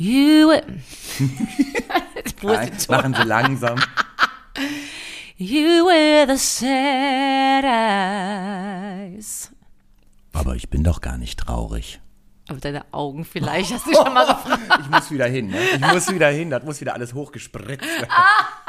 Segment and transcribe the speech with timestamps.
[0.00, 0.48] You
[2.42, 3.78] Nein, machen Sie langsam.
[5.36, 7.64] You were the sad
[9.12, 9.50] eyes.
[10.32, 12.00] Aber ich bin doch gar nicht traurig.
[12.48, 14.80] Aber deine Augen vielleicht, hast du schon mal gefragt.
[14.80, 15.60] Ich muss wieder hin, ne?
[15.74, 18.08] Ich muss wieder hin, das muss wieder alles hochgespritzt werden.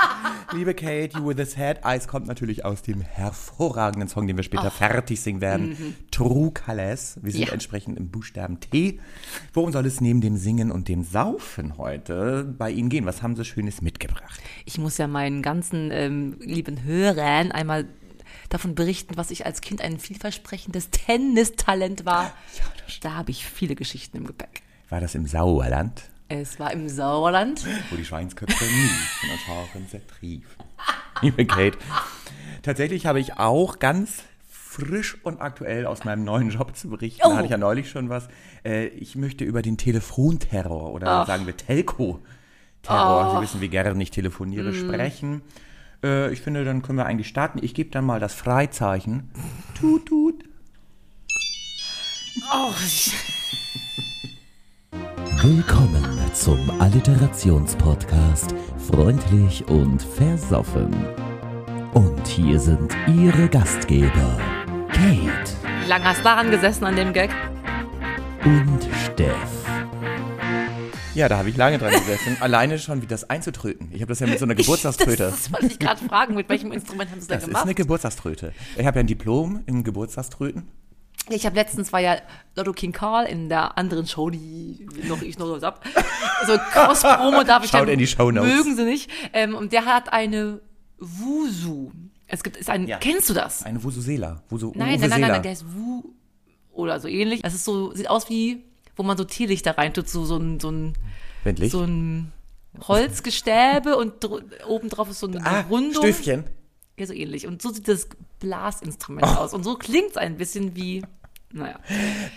[0.54, 4.44] Liebe Kate, You With The Sad Eyes kommt natürlich aus dem hervorragenden Song, den wir
[4.44, 5.96] später fertig singen werden.
[6.12, 7.18] True Colors.
[7.22, 7.54] Wir sind Ja.
[7.54, 9.00] entsprechend im Buchstaben T.
[9.54, 13.06] Worum soll es neben dem Singen und dem Saufen heute bei Ihnen gehen?
[13.06, 14.42] Was haben Sie Schönes mitgebracht?
[14.66, 17.86] Ich muss ja meinen ganzen ähm, lieben Hörern einmal
[18.50, 22.34] davon berichten, was ich als Kind ein vielversprechendes Tennistalent war.
[23.02, 24.64] da habe ich viele Geschichten im Gepäck.
[24.90, 27.66] War das im Sauerland, Es war im Sauerland.
[27.90, 30.63] wo die Schweinsköpfe niefen und Haaren zertriefen?
[31.22, 31.77] Liebe Kate,
[32.62, 37.22] tatsächlich habe ich auch ganz frisch und aktuell aus meinem neuen Job zu berichten.
[37.25, 37.31] Oh.
[37.31, 38.30] Da hatte ich ja neulich schon was.
[38.63, 44.11] Äh, ich möchte über den Telefonterror oder sagen wir Telco-Terror, Sie wissen, wie gerne ich
[44.11, 45.41] telefoniere, sprechen.
[46.02, 47.59] Äh, ich finde, dann können wir eigentlich starten.
[47.61, 49.30] Ich gebe dann mal das Freizeichen.
[49.78, 50.45] Tut, tut.
[52.53, 52.72] Oh,
[54.92, 58.53] Willkommen zum Alliterationspodcast
[58.92, 60.94] Freundlich und Versoffen.
[61.94, 64.38] Und hier sind Ihre Gastgeber
[64.89, 65.52] Kate
[65.84, 67.31] wie lange hast du daran gesessen an dem Gag?
[68.45, 69.36] und Steff.
[71.14, 72.38] Ja, da habe ich lange dran gesessen.
[72.39, 73.89] Alleine schon, wie das einzutröten.
[73.92, 75.23] Ich habe das ja mit so einer Geburtstagströte.
[75.31, 77.64] Das wollte ich gerade fragen, mit welchem Instrument haben sie das Das ist gemacht?
[77.66, 78.53] eine Geburtstagströte.
[78.78, 80.67] Ich habe ja ein Diplom im Geburtstagströten.
[81.30, 82.17] Ich habe letztens war ja
[82.55, 85.86] Lotto King Karl in der anderen Show, die noch ich noch was hab.
[86.47, 88.53] So Cross-Promo darf ich Schaut dann, in die Shownotes.
[88.53, 89.09] Mögen sie nicht.
[89.33, 90.59] Ähm, und der hat eine
[91.00, 91.91] Wusu.
[92.28, 92.97] Es gibt, ist ein, Ja.
[92.97, 93.63] kennst du das?
[93.63, 94.41] Eine Vuvuzela.
[94.50, 95.17] Vusu, Nein, nein, nein, Vuvuzela.
[95.19, 96.03] nein, nein, der ist Wu
[96.73, 97.41] oder so ähnlich.
[97.41, 98.63] Das ist so, sieht aus wie,
[98.95, 100.94] wo man so Teelichter reintut, so, so ein, so ein,
[101.44, 101.72] Wendlich.
[101.72, 102.31] so ein
[102.88, 106.03] Holzgestäbe und dr- obendrauf ist so eine ah, Rundung.
[106.03, 106.45] Stöfchen.
[107.02, 107.47] Ja, so ähnlich.
[107.47, 108.07] Und so sieht das
[108.39, 109.56] Blasinstrument aus.
[109.56, 111.01] Und so klingt es ein bisschen wie,
[111.51, 111.79] naja.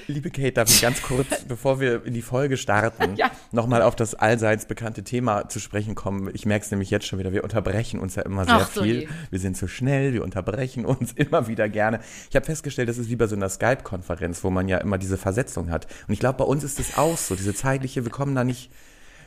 [0.06, 3.30] Liebe Kate, darf ich ganz kurz, bevor wir in die Folge starten, Ja.
[3.52, 6.30] nochmal auf das allseits bekannte Thema zu sprechen kommen.
[6.32, 9.00] Ich merke es nämlich jetzt schon wieder, wir unterbrechen uns ja immer sehr Ach viel.
[9.02, 9.08] je.
[9.30, 12.00] Wir sind zu schnell, wir unterbrechen uns immer wieder gerne.
[12.30, 15.18] Ich habe festgestellt, das ist wie bei so einer Skype-Konferenz, wo man ja immer diese
[15.18, 15.86] Versetzung hat.
[16.08, 18.70] Und ich glaube, bei uns ist es auch so, diese zeitliche, wir kommen da nicht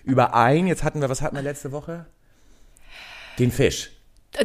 [0.04, 0.66] überein.
[0.66, 2.08] Jetzt hatten wir, was hatten wir letzte Woche?
[3.38, 3.92] Den Fisch.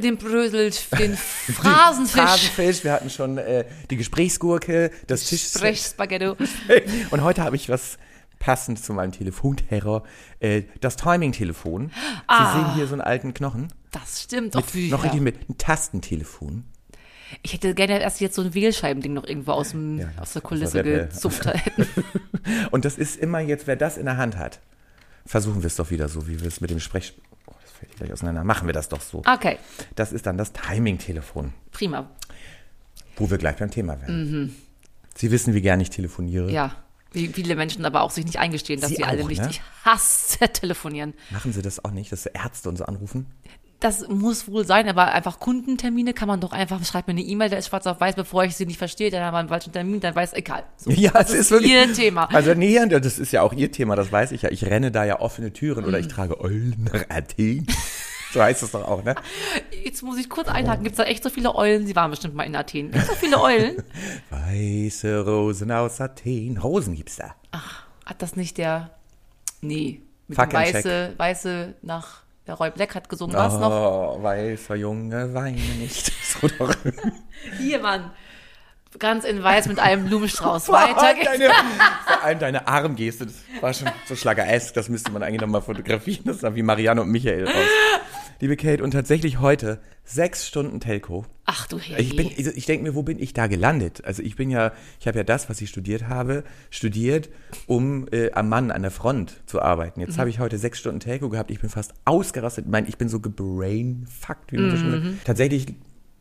[0.00, 2.20] Den Brösel, den Phrasenfisch.
[2.20, 5.48] Phrasenfisch, wir hatten schon äh, die Gesprächsgurke, das Tisch.
[5.48, 6.36] Sprechspaghetto.
[7.10, 7.98] Und heute habe ich was
[8.38, 10.02] passend zu meinem Telefonterror.
[10.41, 11.91] Äh, das Timing-Telefon.
[12.28, 13.69] Sie sehen hier so einen alten Knochen.
[13.91, 14.56] Das stimmt.
[14.56, 16.64] Auch wie, Noch richtig mit einem Tastentelefon.
[17.42, 20.42] Ich hätte gerne erst jetzt so ein Wählscheibending noch irgendwo aus, dem, Ja, aus der
[20.42, 21.86] Kulisse gezupft hätten.
[22.70, 24.60] Und das ist immer jetzt, wer das in der Hand hat.
[25.25, 27.14] Versuchen wir es doch wieder so, wie wir es mit dem Sprech...
[27.82, 28.44] Das fällt gleich auseinander.
[28.44, 29.22] Machen wir das doch so.
[29.26, 29.59] Okay,
[29.97, 32.09] Das ist dann das Timing-Telefon, prima.
[33.16, 34.56] wo wir gleich beim Thema werden.
[35.16, 36.44] Sie wissen, wie gerne ich telefoniere.
[36.48, 36.50] Mhm.
[36.54, 36.76] Ja.
[37.12, 39.43] Wie viele Menschen aber auch sich nicht eingestehen, dass Sie sie, alle auch, nicht.
[39.43, 39.48] ne?
[39.50, 41.12] Ich hasse telefonieren.
[41.31, 43.26] Machen Sie das auch nicht, dass Ärzte und so anrufen?
[43.82, 47.50] Das muss wohl sein, aber einfach Kundentermine kann man doch einfach, schreibt mir eine E-Mail,
[47.50, 49.72] der ist schwarz auf weiß, bevor ich sie nicht verstehe, dann haben wir einen falschen
[49.72, 50.62] Termin, dann weiß, egal.
[50.76, 52.25] So, Ja, das es ist ist wirklich ihr Thema.
[52.32, 54.50] Also nee, das ist ja auch ihr Thema, das weiß ich ja.
[54.50, 55.88] Ich renne da ja offene Türen Mhm.
[55.88, 57.66] oder ich trage Eulen nach Athen.
[58.32, 59.15] So heißt es doch auch, ne?
[59.84, 61.87] Jetzt muss ich kurz einhaken, gibt es da echt so viele Eulen?
[61.87, 62.91] Sie waren bestimmt mal in Athen.
[62.93, 63.76] Gibt so viele Eulen?
[64.31, 66.56] Weiße Rosen aus Athen.
[66.56, 67.34] Rosen gibt's da.
[68.06, 68.91] Hat das nicht der,
[69.60, 70.38] nee, mit.
[70.38, 73.70] Weiße, Weiße nach, der Roy Black hat gesungen, was noch?
[73.70, 76.12] Oh, weißer Junge, weine nicht.
[76.32, 76.75] So doch.
[77.58, 78.10] Hier, Mann.
[78.98, 80.69] Ganz in weiß mit einem Blumenstrauß.
[80.70, 81.26] Weiter geht's.
[81.26, 81.52] deine,
[82.06, 86.25] vor allem deine Armgeste, das war schon so schlageresk, das müsste man eigentlich nochmal fotografieren.
[86.25, 87.54] Das sah wie Marianne und Michael aus.
[88.42, 91.25] Liebe Kate, und tatsächlich heute sechs Stunden Telco.
[91.44, 92.00] Ach du Herr.
[92.00, 94.04] Ich bin, ich denke mir, wo bin ich da gelandet?
[94.04, 97.28] Also ich bin ja, ich habe ja das, was ich studiert habe, studiert,
[97.69, 100.00] um äh, am Mann an der Front zu arbeiten.
[100.00, 101.52] Jetzt habe ich heute sechs Stunden Telco gehabt.
[101.52, 102.64] Ich bin fast ausgerastet.
[102.64, 105.25] Ich meine, ich bin so gebrainfuckt, wie man so schön sagt.
[105.25, 105.67] Tatsächlich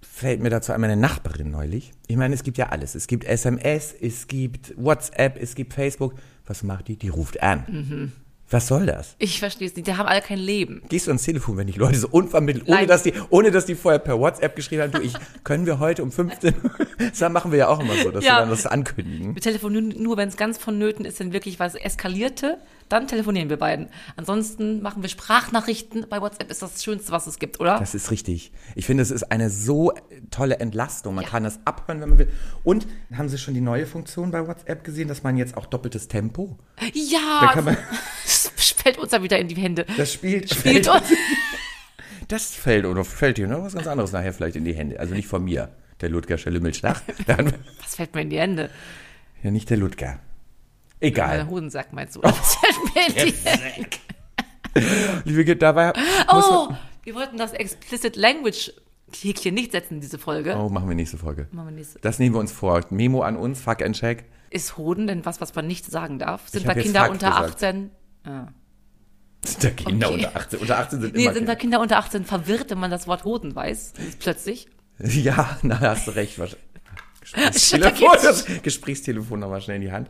[0.01, 1.91] fällt mir dazu ein, meine Nachbarin neulich.
[2.05, 2.93] Ich meine, es gibt ja alles.
[2.93, 6.13] Es gibt SMS, es gibt WhatsApp, es gibt Facebook.
[6.45, 6.97] Was macht die?
[6.97, 8.11] Die ruft an.
[8.51, 9.15] Was soll das?
[9.17, 9.87] Ich verstehe es nicht.
[9.87, 10.81] Die haben alle kein Leben.
[10.89, 12.87] Gehst du ans Telefon, wenn dich Leute so unvermittelt, ohne Nein.
[12.87, 15.13] dass die, ohne dass die vorher per WhatsApp geschrieben haben, du, ich,
[15.43, 16.71] können wir heute um 15 Uhr,
[17.19, 18.35] das machen wir ja auch immer so, dass Ja.
[18.35, 19.33] wir dann das ankündigen.
[19.35, 22.57] Wir telefonieren nur, wenn es ganz vonnöten ist, wenn wirklich was eskalierte,
[22.91, 23.87] dann telefonieren wir beiden.
[24.15, 26.05] Ansonsten machen wir Sprachnachrichten.
[26.09, 27.79] Bei WhatsApp ist das Schönste, was es gibt, oder?
[27.79, 28.51] Das ist richtig.
[28.75, 29.93] Ich finde, es ist eine so
[30.29, 31.15] tolle Entlastung.
[31.15, 31.29] Man Ja.
[31.29, 32.29] kann das abhören, wenn man will.
[32.63, 36.07] Und haben Sie schon die neue Funktion bei WhatsApp gesehen, dass man jetzt auch doppeltes
[36.07, 36.57] Tempo?
[36.77, 37.77] Da ja, kann man,
[38.25, 39.85] fällt uns da wieder in die Hände.
[39.97, 41.03] Das spielt, Spielt uns.
[42.27, 44.99] das fällt oder fällt dir noch was ganz anderes nachher vielleicht in die Hände.
[44.99, 45.69] Also nicht von mir,
[46.01, 47.01] der Ludgersche Lümmelschlag.
[47.27, 47.53] Dann,
[47.83, 48.69] Was fällt mir in die Hände?
[49.43, 50.19] ja, nicht der Ludger.
[51.01, 51.47] Egal.
[51.47, 52.21] Hodensack meinst du?
[52.93, 53.33] Hände?
[55.25, 55.93] Liebe Kinder, dabei
[56.31, 58.71] Oh, man, wir wollten das Explicit Language
[59.13, 60.55] Häkchen nicht setzen in diese Folge.
[60.55, 61.47] oh, machen wir nächste Folge.
[61.51, 61.99] Machen wir nächste.
[61.99, 62.79] Das nehmen wir uns vor.
[62.91, 64.23] Memo an uns, fuck and check.
[64.51, 66.47] Ist Hoden denn was, was man nicht sagen darf?
[66.47, 67.55] Sind da Kinder unter gesagt.
[67.55, 67.91] 18?
[68.23, 68.47] Ah.
[69.43, 70.15] Sind da Kinder Okay.
[70.15, 70.59] unter 18?
[70.59, 71.79] Unter 18 sind Nee, immer sind da Kinder.
[71.81, 73.93] Unter 18 verwirrt, wenn man das Wort Hoden weiß?
[74.19, 74.67] Plötzlich.
[75.03, 76.39] Ja, na, hast du recht.
[77.21, 80.09] Gesprächstelefon, Gesprächstelefon nochmal schnell in die Hand.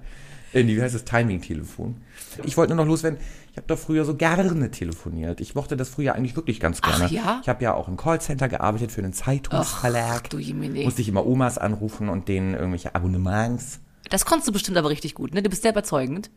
[0.53, 1.05] Äh, wie heißt das?
[1.05, 1.97] Timing-Telefon.
[2.43, 3.19] Ich wollte nur noch loswerden,
[3.51, 5.41] ich habe doch früher so gerne telefoniert.
[5.41, 7.05] Ich mochte das früher eigentlich wirklich ganz gerne.
[7.05, 7.39] Ach ja?
[7.41, 10.21] Ich habe ja auch im Callcenter gearbeitet für einen Zeitungsverlag.
[10.25, 10.83] Ach, du Jemine.
[10.83, 13.79] Musste ich immer Omas anrufen und denen irgendwelche Abonnements.
[14.09, 15.41] Das konntest du bestimmt aber richtig gut, ne?
[15.41, 16.29] Du bist sehr überzeugend.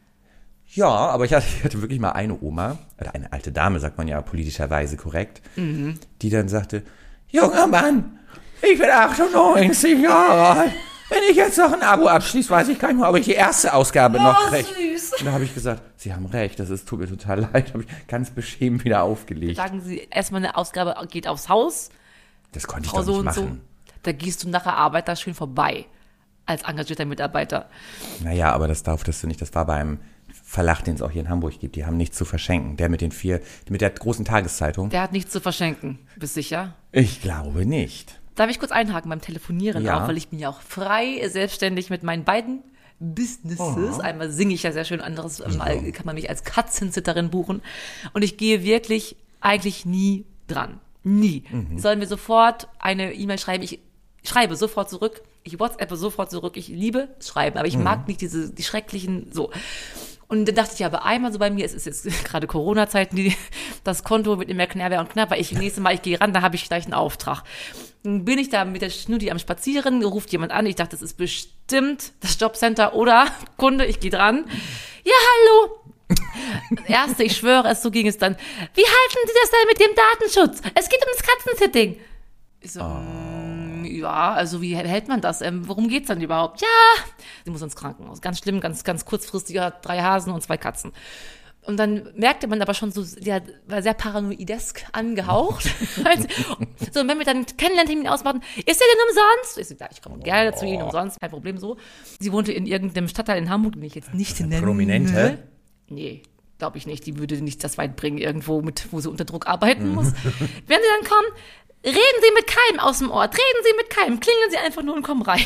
[0.69, 3.99] Ja, aber ich hatte, ich hatte wirklich mal eine Oma, oder eine alte Dame, sagt
[3.99, 5.99] man ja politischerweise korrekt, Mhm.
[6.23, 6.83] die dann sagte,
[7.29, 8.19] junger Mann,
[8.63, 10.73] ich bin 98 Jahre alt.
[11.11, 13.33] Wenn ich jetzt noch ein Abo abschließe, weiß ich gar nicht mehr, ob ich die
[13.33, 14.67] erste Ausgabe noch kriege.
[14.71, 15.13] Oh, süß.
[15.21, 17.85] Und da habe ich gesagt, Sie haben recht, das ist, tut mir total leid, habe
[17.85, 19.57] ich ganz beschämt wieder aufgelegt.
[19.57, 21.91] Sagen sie, erstmal eine Ausgabe geht aufs Haus,
[22.53, 23.61] Das konnte ich Frau doch so nicht und machen.
[23.87, 23.95] so.
[24.03, 25.87] Da gehst du nach der Arbeit da schön vorbei.
[26.47, 27.71] Als engagierter Mitarbeiter.
[28.23, 29.41] Naja, aber das durftest du nicht.
[29.41, 29.99] Das war beim
[30.43, 31.75] Verlag, den es auch hier in Hamburg gibt.
[31.75, 32.77] Die haben nichts zu verschenken.
[32.77, 33.41] Der mit den vier,
[33.71, 34.91] mit der großen Tageszeitung.
[34.91, 36.01] Der hat nichts zu verschenken.
[36.17, 36.75] Bist sicher?
[36.93, 38.21] Ich glaube nicht.
[38.35, 40.03] Darf ich kurz einhaken beim Telefonieren Ja.
[40.03, 42.63] auch, weil ich bin ja auch frei, selbstständig mit meinen beiden
[42.99, 44.01] Businesses.
[44.01, 47.63] Einmal singe ich ja sehr schön, anderes Mal kann man mich als Katzensitterin buchen.
[48.13, 50.81] Und ich gehe wirklich eigentlich nie dran.
[51.03, 51.45] Nie.
[51.77, 53.63] Sollen wir sofort eine E-Mail schreiben?
[53.63, 53.81] Ich
[54.25, 55.23] schreibe sofort zurück.
[55.43, 56.57] Ich WhatsAppe sofort zurück.
[56.57, 59.51] Ich liebe Schreiben, aber ich mag nicht diese, die schrecklichen, so.
[60.35, 63.33] Und dann dachte ich aber einmal so bei mir, es ist jetzt gerade Corona-Zeiten,
[63.85, 65.39] das Konto wird immer knapper und knapper.
[65.39, 67.45] Ich nächstes Mal, ich gehe ran, da habe ich gleich einen Auftrag.
[68.03, 70.67] Dann bin ich da mit der Schnutti am Spazieren, ruft jemand an.
[70.67, 74.45] Ich dachte, das ist bestimmt das Jobcenter oder Kunde, ich gehe dran.
[75.05, 75.79] Ja, hallo.
[76.89, 78.35] Erste, ich schwöre es, so ging es dann.
[78.75, 80.73] Wie halten Sie das denn mit dem Datenschutz?
[80.75, 82.01] Es geht um das Katzensitting.
[82.61, 82.81] Ich so,
[83.85, 85.41] ja, also wie hält man das?
[85.41, 86.61] Ähm, worum geht's dann überhaupt?
[86.61, 87.05] Ja,
[87.45, 88.21] sie muss ins Krankenhaus.
[88.21, 90.93] Ganz schlimm, ganz, ganz kurzfristig, ja, drei Hasen und zwei Katzen.
[91.67, 95.65] Und dann merkte man aber schon so, der war sehr paranoidesk angehaucht.
[96.93, 99.59] so, und wenn wir dann Kennenlerntermin ausmachen, ist der denn umsonst?
[99.59, 101.79] Ich so, ja, ich komme gerne zu Ihnen umsonst, kein Problem so.
[102.21, 104.61] Sie wohnte in irgendeinem Stadtteil in Hamburg, den ich jetzt nicht nenne.
[104.61, 105.39] Prominente?
[105.89, 106.23] Nee,
[106.59, 107.07] glaube ich nicht.
[107.07, 110.13] Die würde nicht das weit bringen, irgendwo mit, wo sie unter Druck arbeiten muss.
[110.13, 111.29] Wenn sie dann kommen,
[111.85, 114.95] reden Sie mit keinem aus dem Ort, reden Sie mit keinem, klingeln Sie einfach nur
[114.95, 115.45] und kommen rein.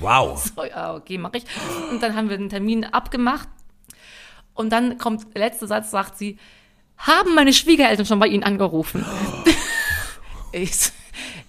[0.00, 0.50] Wow.
[0.56, 1.44] So, ja, okay, mache ich.
[1.90, 3.48] Und dann haben wir den Termin abgemacht.
[4.54, 6.38] Und dann kommt der letzte Satz, sagt sie,
[6.96, 9.04] haben meine Schwiegereltern schon bei Ihnen angerufen?
[10.52, 10.70] ich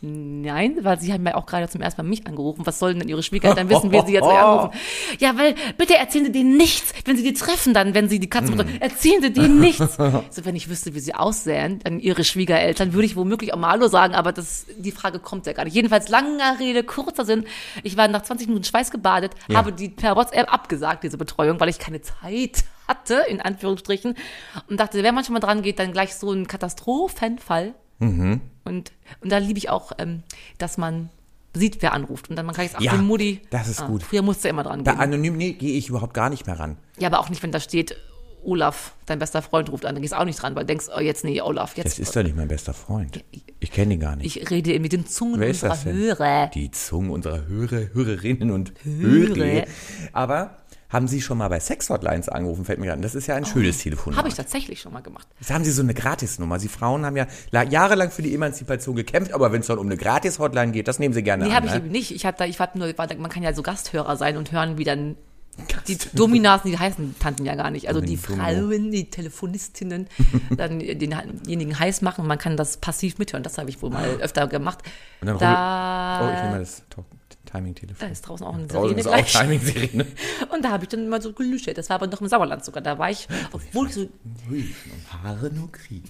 [0.05, 2.65] nein, weil sie haben ja auch gerade zum ersten Mal mich angerufen.
[2.65, 4.71] Was sollen denn Ihre Schwiegereltern wissen, wer sie jetzt anrufen?
[5.19, 6.93] Ja, weil, bitte erzählen Sie denen nichts.
[7.05, 9.97] Wenn Sie die treffen dann, wenn Sie die Katzen, erzählen Sie denen nichts.
[10.29, 13.69] So, wenn ich wüsste, wie sie aussehen, dann Ihre Schwiegereltern, würde ich womöglich auch mal
[13.71, 15.73] Hallo sagen, aber das, die Frage kommt ja gar nicht.
[15.75, 17.45] Jedenfalls langer Rede, kurzer Sinn.
[17.83, 19.57] Ich war nach 20 Minuten schweißgebadet, Ja.
[19.57, 24.15] habe die per WhatsApp abgesagt, diese Betreuung, weil ich keine Zeit hatte, in Anführungsstrichen,
[24.69, 27.74] und dachte, wenn man schon mal dran geht, dann gleich so ein Katastrophenfall.
[28.65, 28.91] Und,
[29.22, 30.24] und da liebe ich auch, ähm,
[30.57, 31.10] dass man
[31.53, 32.29] sieht, wer anruft.
[32.29, 33.41] Und dann man kann ich sagen, Ja, die Mutti.
[33.50, 34.03] das ist ah, gut.
[34.03, 35.00] Früher musste immer dran gehen.
[35.00, 36.77] anonym, nee, gehe ich überhaupt gar nicht mehr ran.
[36.98, 37.95] Ja, aber auch nicht, wenn da steht,
[38.43, 40.86] Olaf, dein bester Freund ruft an, dann gehst du auch nicht dran, weil du denkst,
[40.95, 41.86] oh, jetzt nee, Olaf, jetzt.
[41.86, 43.24] Das ist doch nicht mein bester Freund.
[43.60, 44.36] Ich kenne ihn gar nicht.
[44.36, 45.84] ich rede mit den Zungen Wer unserer?
[45.84, 46.48] Hörer.
[46.53, 49.36] Die Zungen unserer Hörer, Hörerinnen und Hörer.
[49.36, 49.65] Hörer.
[50.13, 50.57] Aber
[50.89, 53.01] haben Sie schon mal bei Sex-Hotlines angerufen, fällt mir gerade.
[53.01, 54.15] Das ist ja ein schönes Telefon.
[54.15, 55.27] Habe ich tatsächlich schon mal gemacht.
[55.39, 56.60] Jetzt haben Sie so eine Gratisnummer.
[56.60, 59.88] Sie Frauen haben ja la- jahrelang für die Emanzipation gekämpft, aber wenn es dann um
[59.88, 61.56] eine Gratis-Hotline geht, das nehmen Sie gerne Nee, an.
[61.56, 61.77] habe ich ne?
[61.80, 62.12] eben nicht.
[62.12, 65.15] Ich hatte, ich hab nur, man kann ja so Gasthörer sein und hören, wie dann
[65.88, 67.88] die Dominas, die heißen Tanten ja gar nicht.
[67.88, 70.08] Also die Frauen, die Telefonistinnen,
[70.58, 72.22] dann denjenigen heiß machen.
[72.24, 73.42] und Man kann das passiv mithören.
[73.44, 74.80] Das habe ich wohl mal öfter gemacht.
[75.22, 77.06] Und dann da, Oh, ich nehme mal das Talk-
[77.55, 78.07] Timing-Telefon.
[78.07, 79.41] da ist draußen auch eine Draußen Sirene ist auch.
[79.41, 80.05] Timing-Sirene.
[80.53, 81.77] Und da habe ich dann immer so gelüschert.
[81.77, 82.81] Das war aber noch im Sauerland sogar.
[82.81, 84.09] Da war ich, obwohl ich so,
[85.24, 86.09] Haare nur kriegen.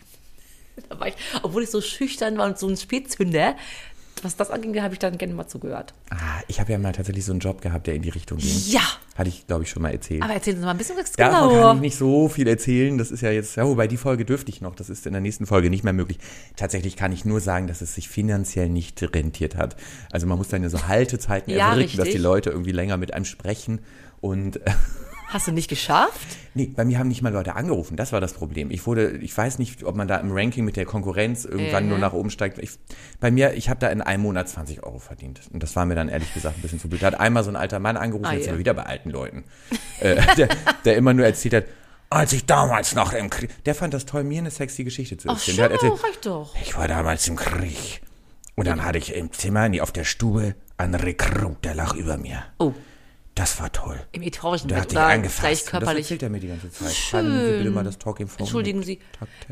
[0.89, 3.55] da war ich, obwohl ich so schüchtern war und so ein Spätzünder,
[4.25, 5.93] was das anging, habe ich dann gerne mal zugehört.
[6.09, 6.15] Ah,
[6.49, 8.51] ich habe ja mal tatsächlich so einen Job gehabt, der in die Richtung ging.
[8.67, 8.81] Ja,
[9.15, 10.21] Hatte ich, glaube ich, schon mal erzählt.
[10.23, 11.61] aber erzählen Sie mal ein bisschen was Davon genauer.
[11.67, 12.97] kann ich nicht so viel erzählen.
[12.97, 14.75] Das ist ja jetzt, ja, wobei die Folge dürfte ich noch.
[14.75, 16.17] Das ist in der nächsten Folge nicht mehr möglich.
[16.57, 19.77] Tatsächlich kann ich nur sagen, dass es sich finanziell nicht rentiert hat.
[20.11, 22.17] Also man muss dann ja so Haltezeiten Ja, erwirken, dass die.
[22.17, 23.79] Leute irgendwie länger mit einem sprechen.
[24.21, 24.59] Und
[25.27, 26.27] Hast du nicht geschafft?
[26.53, 27.97] Nee, bei mir haben nicht mal Leute angerufen.
[27.97, 28.71] Das war das Problem.
[28.71, 31.89] Ich wurde, ich weiß nicht, ob man da im Ranking mit der Konkurrenz irgendwann Mhm.
[31.89, 32.57] nur nach oben steigt.
[32.59, 32.71] Ich,
[33.19, 35.41] bei mir, ich habe da in einem Monat 20 Euro verdient.
[35.51, 37.01] Und das war mir dann ehrlich gesagt ein bisschen zu blöd.
[37.01, 38.51] Da hat einmal so ein alter Mann angerufen, Ah, jetzt ja.
[38.51, 39.43] sind wir wieder bei alten Leuten,
[39.99, 40.47] äh, der,
[40.85, 41.65] der immer nur erzählt hat,
[42.09, 45.27] als ich damals noch im Krieg, der fand das toll, mir eine sexy Geschichte zu
[45.27, 45.57] Ach, erzählen.
[45.57, 46.55] schau, der hat erzählt, doch.
[46.61, 48.01] ich war damals im Krieg.
[48.55, 52.15] Und dann hatte ich im Zimmer, nee, auf der Stube, einen Rekrut, der lag über
[52.15, 52.43] mir.
[52.59, 52.73] Oh,
[53.35, 53.99] Das war toll.
[54.13, 55.39] im etorischen Der Bett hat dich angefasst.
[55.41, 56.05] gleich Und Das körperlich.
[56.05, 56.91] erzählt er mir die ganze Zeit.
[56.93, 57.25] Schön.
[57.25, 58.39] Sie bitte mal das Talking Phone.
[58.39, 58.99] Entschuldigen Sie.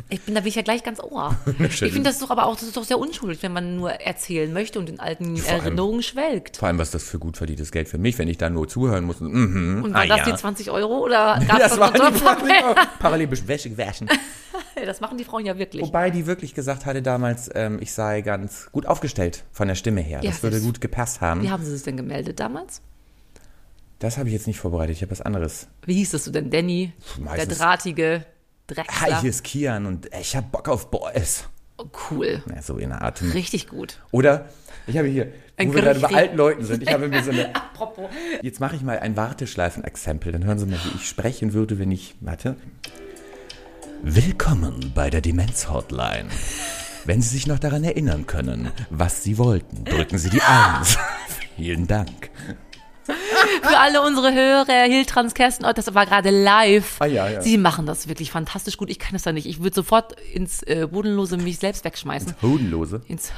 [0.10, 1.36] Ich bin da bin ich ja gleich ganz ohr.
[1.60, 4.54] ich finde das doch aber auch, das ist doch sehr unschuldig, wenn man nur erzählen
[4.54, 6.56] möchte und in alten Vor allem- Erinnerungen schwelgt.
[6.58, 9.04] Vor allem, was das für gut verdientes Geld für mich, wenn ich da nur zuhören
[9.04, 9.20] muss.
[9.20, 10.26] und, Mhm, Und war ah, das ja.
[10.32, 12.22] die 20 Euro oder gab es Das war die das,
[13.00, 14.08] parallel Wäsche gewaschen.
[14.86, 15.82] das machen die Frauen ja wirklich.
[15.84, 20.00] Wobei die wirklich gesagt hatte damals, ähm, ich sei ganz gut aufgestellt von der Stimme
[20.00, 20.22] her.
[20.24, 21.42] Ja, Das würde das- gut gepasst haben.
[21.42, 22.82] Wie haben sie sich denn gemeldet damals?
[24.04, 24.98] Das habe ich jetzt nicht vorbereitet.
[24.98, 25.68] Ich habe was anderes.
[25.86, 26.92] Wie hießest du denn, Danny?
[27.16, 28.26] Der meistens- drahtige
[28.70, 29.22] Hi, Drechsler.
[29.22, 31.46] hier ist Kian und ich hab Bock auf Boys.
[31.78, 32.44] Oh, cool.
[32.54, 33.22] Ja, so in der Art.
[33.34, 34.00] Richtig gut.
[34.12, 34.50] Oder
[34.88, 37.32] ich habe hier, Ein wo wir gerade bei alten Leuten sind, ich habe mir so
[37.32, 37.56] eine.
[37.56, 38.10] Apropos.
[38.42, 40.34] Jetzt mache ich mal ein Warteschleifen-Exempel.
[40.34, 42.16] Dann hören Sie mal, wie ich sprechen würde, wenn ich.
[42.20, 42.58] Warte.
[44.02, 46.28] Willkommen bei der Demenz-Hotline.
[47.06, 50.98] Wenn Sie sich noch daran erinnern können, was Sie wollten, drücken Sie die Eins.
[51.56, 52.30] Vielen Dank.
[53.62, 56.98] Für alle unsere Hörer, Hiltrans, Kersten, oh, das war gerade live.
[57.00, 57.42] Ah, ja, ja.
[57.42, 58.90] Sie machen das wirklich fantastisch gut.
[58.90, 59.46] Ich kann es da nicht.
[59.46, 62.36] Ich würde sofort ins äh, Bodenlose mich selbst wegschmeißen.
[62.42, 63.02] Hodenlose.
[63.08, 63.32] Ins,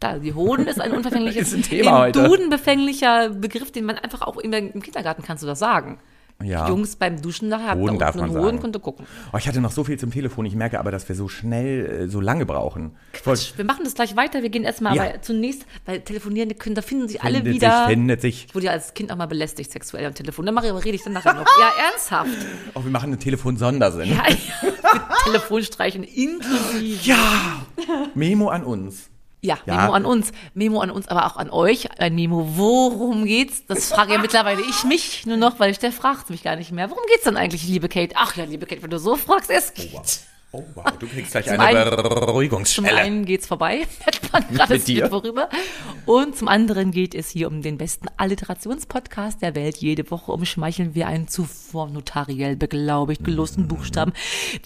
[0.00, 2.22] da, die Hoden ist ein unverfängliches, Ist ein Thema im heute.
[2.24, 5.98] Duden befänglicher Begriff, den man einfach auch immer im Kindergarten kannst du das sagen.
[6.44, 6.68] Ja.
[6.68, 9.06] Jungs beim Duschen nachher habt Hoden da darf einen man Hoden, ihr gucken.
[9.32, 10.44] Oh, ich hatte noch so viel zum Telefon.
[10.46, 12.96] Ich merke aber, dass wir so schnell, äh, so lange brauchen.
[13.12, 13.38] Voll.
[13.56, 14.42] Wir machen das gleich weiter.
[14.42, 15.02] Wir gehen erstmal Ja.
[15.04, 17.78] aber zunächst, weil telefonieren können, da finden sich alle Findet wieder.
[17.86, 18.46] sich, findet sich.
[18.48, 20.46] Ich wurde ja als Kind auch mal belästigt sexuell am Telefon.
[20.46, 21.46] Dann mache ich, aber rede ich dann nachher noch.
[21.60, 22.30] Ja, ernsthaft.
[22.74, 24.16] Oh, wir machen eine Telefonsondersendung.
[24.16, 24.36] Ja, ja.
[24.94, 26.98] Mit Telefonstreichen inklusive.
[27.08, 27.62] Ja.
[28.14, 29.10] Memo an uns.
[29.44, 29.76] Ja, Ja.
[29.76, 30.32] Memo an uns.
[30.54, 31.90] Memo an uns, aber auch an euch.
[32.00, 33.66] Ein Memo, worum geht's?
[33.66, 36.90] Das frage ja mittlerweile ich mich nur noch, weil der fragt mich gar nicht mehr.
[36.90, 38.14] Worum geht's denn eigentlich, liebe Kate?
[38.16, 40.20] Ach ja, liebe Kate, wenn du so fragst, es geht.
[40.54, 40.84] Oh, wow.
[40.98, 42.96] Du kriegst gleich Zum eine einen- Zum Beruhigungsschwelle.
[42.98, 45.04] einen geht's vorbei, hat man gerade Mit dir?
[45.04, 45.48] es vorüber.
[46.04, 49.78] Und zum anderen geht es hier um den besten Alliterationspodcast der Welt.
[49.78, 54.12] Jede Woche umschmeicheln wir einen zuvor notariell beglaubigt gelosten Buchstaben.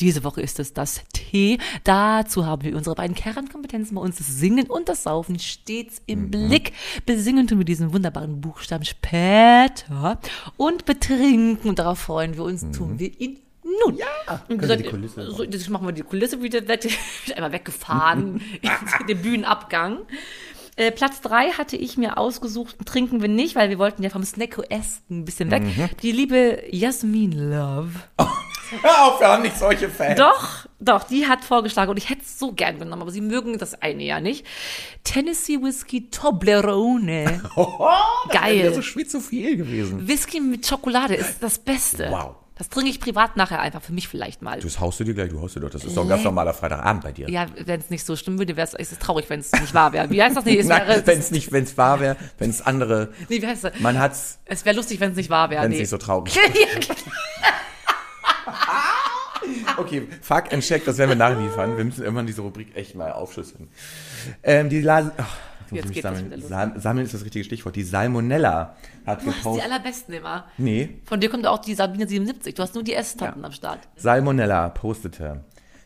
[0.00, 1.58] Diese Woche ist es das T.
[1.84, 6.30] Dazu haben wir unsere beiden Kernkompetenzen bei uns, das Singen und das Saufen, stets im
[6.32, 6.72] Blick.
[7.04, 10.18] Besingen tun wir diesen wunderbaren Buchstaben später
[10.56, 11.68] und betrinken.
[11.68, 13.38] Und darauf freuen wir uns, tun wir ihn
[13.85, 13.97] nun.
[13.97, 14.06] Ja,
[14.49, 16.87] und gesagt, die Kulisse so, jetzt machen wir die Kulisse wieder, wird
[17.35, 20.00] einmal weggefahren, in den Bühnenabgang.
[20.78, 24.23] Äh, Platz drei hatte ich mir ausgesucht, trinken wir nicht, weil wir wollten ja vom
[24.23, 25.62] Snacko-Esken ein bisschen weg.
[25.62, 25.88] Mhm.
[26.02, 27.92] Die liebe Jasmin Love.
[28.83, 30.18] Hör auf, wir haben nicht solche Fans.
[30.18, 33.59] Doch, doch, die hat vorgeschlagen und ich hätte es so gern genommen, aber sie mögen
[33.59, 34.45] das eine ja nicht.
[35.04, 37.42] Tennessee Whiskey Toblerone.
[38.28, 38.59] Geil.
[38.59, 40.06] Wäre so schwer zu viel gewesen.
[40.06, 42.09] Whisky mit Schokolade ist das Beste.
[42.11, 42.35] Wow.
[42.58, 44.58] Das trinke ich privat nachher einfach, für mich vielleicht mal.
[44.60, 45.68] Das haust du dir gleich, du haust dir doch.
[45.68, 47.28] Das ist doch ein ganz normaler Freitagabend bei dir.
[47.28, 49.75] Ja, wenn es nicht so stimmen würde, wäre es ist es traurig, wenn es nicht
[49.75, 50.08] wahr wäre.
[50.08, 50.66] Wie heißt das nicht?
[50.66, 50.70] Wenn
[51.18, 53.78] es nicht, wenn es wahr wäre, wenn es andere, nee, wie heißt das?
[53.80, 55.64] man hat's, Es wäre lustig, wenn es nicht wahr wäre.
[55.64, 55.80] wenn es Nee.
[55.82, 56.38] nicht so traurig
[59.76, 61.76] Okay, fuck and check, das werden wir nachliefern.
[61.76, 63.68] Wir müssen irgendwann diese Rubrik echt mal aufschlüsseln.
[64.42, 65.36] Ähm, die La ach,
[65.70, 66.26] jetzt Jetzt das sammeln.
[66.26, 66.49] wieder los.
[66.49, 67.76] Sa sammeln ist das richtige Stichwort.
[67.76, 69.64] Die Salmonella hat du hast die gepostet.
[69.64, 70.44] allerbesten immer.
[70.58, 72.54] Nee, Von dir kommt auch die Sabine 77.
[72.54, 73.80] Du hast nur die S-Tanten am Start.
[73.96, 75.44] Salmonella postete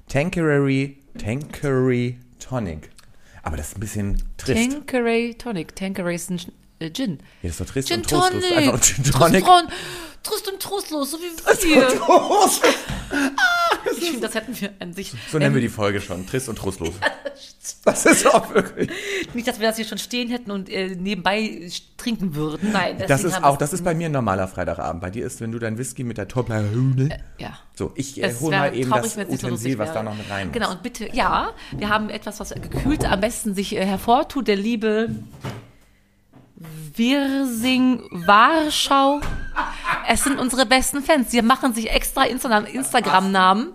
[0.09, 2.91] Tanqueray, Tanqueray Tonic.
[3.43, 4.71] Aber das ist ein bisschen trist.
[4.73, 5.75] Tanqueray Tonic.
[5.77, 6.41] Tanqueray ist ein
[6.81, 7.19] äh, Gin.
[7.43, 8.43] Ja, das ist doch trist Gin und trostlos.
[8.43, 8.57] Tonic.
[8.59, 9.45] Einfach Gin Tonic.
[9.45, 9.69] Trist,
[10.23, 11.89] Trist und trostlos, so wie wir.
[11.89, 12.61] Ich
[14.05, 15.13] finde, das hätten wir an sich.
[15.31, 16.27] So nennen wir die Folge schon.
[16.27, 16.95] Trist und trostlos.
[17.85, 18.91] Das ist auch wirklich.
[19.35, 22.73] Nicht, dass wir das hier schon stehen hätten und äh, nebenbei trinken würden.
[22.73, 25.01] Nein, Das ist auch, das ist bei mir ein normaler Freitagabend.
[25.01, 27.19] Bei dir ist, wenn du dein Whisky mit der Toblerone.
[27.39, 27.59] Ja.
[27.75, 30.17] So, ich äh, Es hol wäre mal eben traurig, das so Utensil, was da noch
[30.17, 30.55] mit rein muss.
[30.55, 34.49] Genau, und bitte, ja, wir haben etwas, was gekühlt am besten sich äh, hervortut.
[34.49, 35.11] Der liebe
[36.61, 39.21] Wirsing Warschau.
[40.07, 41.31] Es sind unsere besten Fans.
[41.31, 43.73] Sie machen sich extra Insta- Instagram-Namen,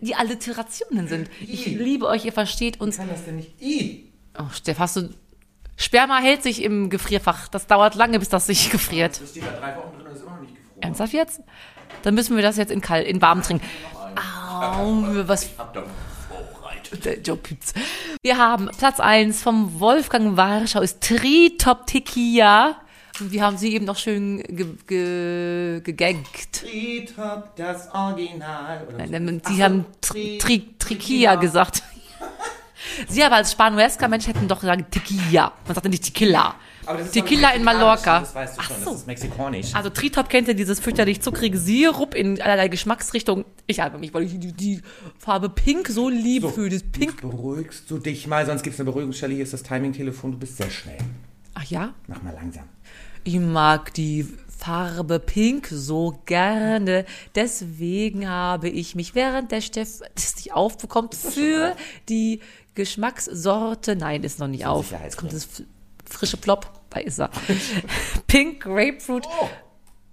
[0.00, 1.30] die Alliterationen sind.
[1.40, 2.98] Ich liebe euch, ihr versteht uns.
[2.98, 3.60] kann das denn nicht?
[3.62, 4.12] I.
[4.38, 5.08] Oh, Steff, hast du.
[5.76, 7.48] Sperma hält sich im Gefrierfach.
[7.48, 9.20] Das dauert lange, bis das sich gefriert.
[9.20, 10.82] Das steht da drei Wochen drin und ist immer noch nicht gefroren.
[10.82, 11.40] Ernsthaft jetzt?
[12.02, 13.64] Dann müssen wir das jetzt in kalt, in warm trinken.
[14.16, 15.72] Au, was Hab
[17.36, 17.74] Pütz.
[18.22, 22.76] Wir haben Platz 1 vom Wolfgang Warschau ist Tritop Tequila.
[23.20, 26.52] Und wir haben sie eben noch schön ge ge gegaggt.
[26.52, 28.86] Tri-Top, das Original.
[28.96, 31.82] Nein, Sie so, haben Tri- Tri Tri Trikia gesagt.
[33.08, 35.52] Sie aber als spanuesker Mensch hätten doch gesagt Tequila.
[35.66, 36.54] Man sagt ja nicht Tequila.
[36.88, 38.20] Aber das ist doch Tequila in Mallorca.
[38.20, 38.90] Das weißt du schon, Ach so.
[38.92, 39.74] das ist mexikanisch.
[39.74, 43.44] Also Tritop kennt ihr dieses fürchterlich zuckrige Sirup in allerlei Geschmacksrichtungen.
[43.66, 44.80] Ich habe mich, weil ich die, die
[45.18, 47.20] Farbe Pink so lieb So, für das Pink.
[47.20, 49.34] Beruhigst du dich mal, sonst gibt es eine Beruhigungsstelle.
[49.34, 50.96] Hier ist das Timing-Telefon, du bist sehr schnell.
[51.52, 51.92] Ach ja?
[52.06, 52.64] Mach mal langsam.
[53.24, 54.26] Ich mag die
[54.56, 57.04] Farbe Pink so gerne.
[57.34, 61.76] Deswegen habe ich mich während der Steff das nicht aufbekommt für
[62.08, 62.40] die
[62.74, 63.94] Geschmackssorte.
[63.94, 64.90] Nein, ist noch nicht auf.
[64.90, 65.46] Jetzt kommt das
[66.08, 66.77] frische Plop.
[66.90, 67.30] Da ist er.
[68.26, 69.26] Pink Grapefruit.
[69.26, 69.48] Oh.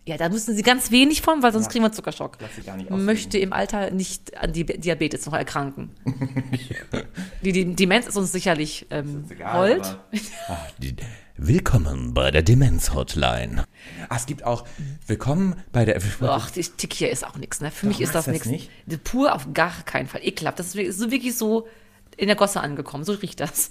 [0.07, 2.37] Ja, da müssen Sie ganz wenig von, weil sonst kriegen wir Zuckerschock.
[2.39, 2.91] Lass sie gar nicht.
[2.91, 5.89] Möchte im Alter nicht an Di Diabetes noch erkranken.
[7.41, 9.81] die, die Demenz ist uns sicherlich ähm, egal, hold.
[9.85, 9.99] aber-
[10.47, 10.95] Ah, die-
[11.37, 13.65] Willkommen bei der Demenz-Hotline.
[14.07, 14.63] Ah, es gibt auch
[15.05, 15.99] Willkommen bei der.
[16.21, 17.71] Ach, die Tequila ist auch nichts, ne?
[17.71, 18.45] Für mich ist das nichts.
[18.47, 18.69] nicht?
[19.03, 20.21] Pur auf gar keinen Fall.
[20.23, 20.59] Ekelhaft.
[20.59, 21.67] Das ist so wirklich so
[22.15, 23.03] in der Gosse angekommen.
[23.03, 23.69] So riecht das.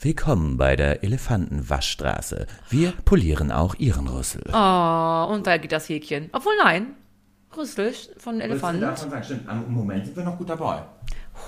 [0.00, 2.46] Willkommen bei der Elefantenwaschstraße.
[2.70, 4.42] Wir polieren auch Ihren Rüssel.
[4.46, 6.30] Oh, und da geht das Häkchen.
[6.32, 6.94] Obwohl, nein.
[7.56, 8.80] Rüssel von Elefant.
[8.80, 9.48] Davon sagen, stimmt.
[9.50, 10.84] Im Moment sind wir noch gut dabei.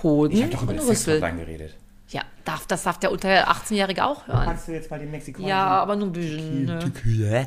[0.03, 0.97] Hoden Ich habe doch über Rüssel.
[0.97, 1.77] Sexhotline geredet.
[2.09, 4.45] Ja, darf, das darf der unter 18-Jährige auch hören.
[4.47, 5.49] Kannst du jetzt mal den mexikanischen...
[5.49, 6.65] Ja, aber nur ein bisschen.
[6.65, 7.47] Ne?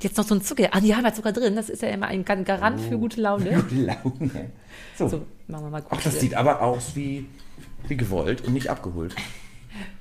[0.00, 0.68] Jetzt noch so ein Zucker.
[0.70, 1.56] Ah, die haben ja Zucker drin.
[1.56, 3.64] Das ist ja immer ein Gar- Garant für gute Laune.
[3.72, 4.52] Laune.
[4.96, 5.08] So.
[5.08, 7.26] So, machen wir mal Ach, das sieht aber aus wie,
[7.88, 9.16] wie gewollt und nicht abgeholt.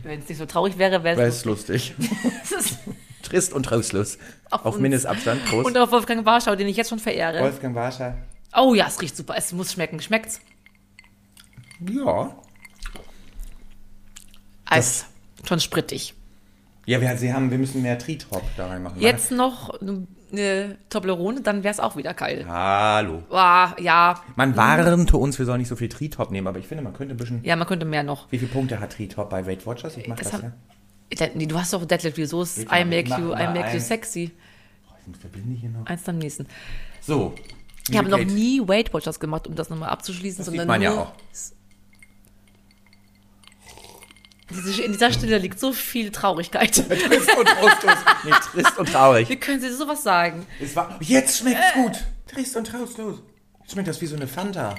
[0.04, 1.46] Wenn es nicht so traurig wäre, wäre es.
[1.46, 1.94] lustig.
[2.44, 2.80] Es ist
[3.24, 4.18] Trist und trostlos.
[4.52, 4.80] Auf Auf.
[4.80, 5.46] Mindestabstand.
[5.46, 5.66] Prost.
[5.66, 7.42] Und auf Wolfgang Warschau, den ich jetzt schon verehre.
[7.42, 8.18] Wolfgang Warscher.
[8.56, 9.36] Oh ja, es riecht super.
[9.38, 10.00] Es muss schmecken.
[10.00, 10.40] Schmeckt's?
[11.90, 12.36] Ja.
[14.66, 15.06] Eis.
[15.48, 16.14] Schon sprittig.
[16.86, 19.00] Ja, wir, sie haben, wir müssen mehr Tritop da reinmachen.
[19.02, 19.80] Jetzt noch
[20.34, 22.46] eine Toblerone, dann wäre es auch wieder geil.
[22.48, 23.24] Hallo.
[23.30, 24.22] Ah, ja.
[24.36, 27.14] Man warnte uns, wir sollen nicht so viel Tritop nehmen, aber ich finde, man könnte
[27.14, 27.44] ein bisschen.
[27.44, 28.32] Ja, man könnte mehr noch.
[28.32, 29.98] Wie viele Punkte hat Tritop bei Weight Watchers?
[29.98, 31.28] Ich mach das, Das ja.
[31.36, 32.66] Nee, du hast doch Deadlift Soße.
[32.66, 34.32] Geht I make you, I make you sexy.
[35.02, 35.86] Ich muss der Blinde hier noch.
[35.86, 36.48] Eins am nächsten.
[37.02, 37.34] So.
[37.90, 40.82] Ich habe noch nie Weight Watchers gemacht, um das nochmal abzuschließen, Das sondern sieht man
[40.82, 41.12] ja auch.
[44.84, 46.74] In dieser Stille liegt so viel Traurigkeit.
[46.88, 47.96] Trist und trostlos.
[48.26, 49.28] Nee, trist und traurig.
[49.30, 50.46] Wie können Sie sowas sagen?
[50.62, 52.04] Es war, jetzt schmeckt's gut.
[52.28, 53.22] Trist und trostlos.
[53.70, 54.76] Schmeckt das wie so eine Fanta.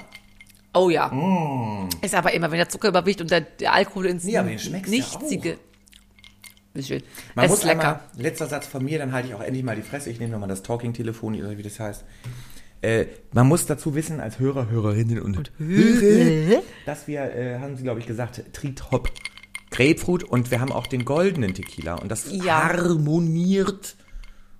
[0.73, 1.09] Oh ja.
[1.09, 1.89] Mm.
[2.01, 4.59] Ist aber immer, wenn der Zucker überwiegt und der, der Alkohol ins Nee, aber den
[4.59, 5.55] schmeckst du ja.
[6.73, 7.03] Bisschen.
[7.35, 7.79] Man es muss ist lecker.
[7.79, 10.09] einmal, letzter Satz von mir, dann halte ich auch endlich mal die Fresse.
[10.09, 12.03] Ich nehme nochmal das Talking-Telefon oder wie das heißt.
[12.81, 17.83] Äh, man muss dazu wissen, als Hörer, Hörerinnen und, Hörer, dass wir, äh, haben Sie,
[17.83, 19.09] glaube ich, gesagt, Tritop
[19.75, 22.63] Grapefruit und wir haben auch den goldenen Tequila und das Ja.
[22.69, 23.95] harmoniert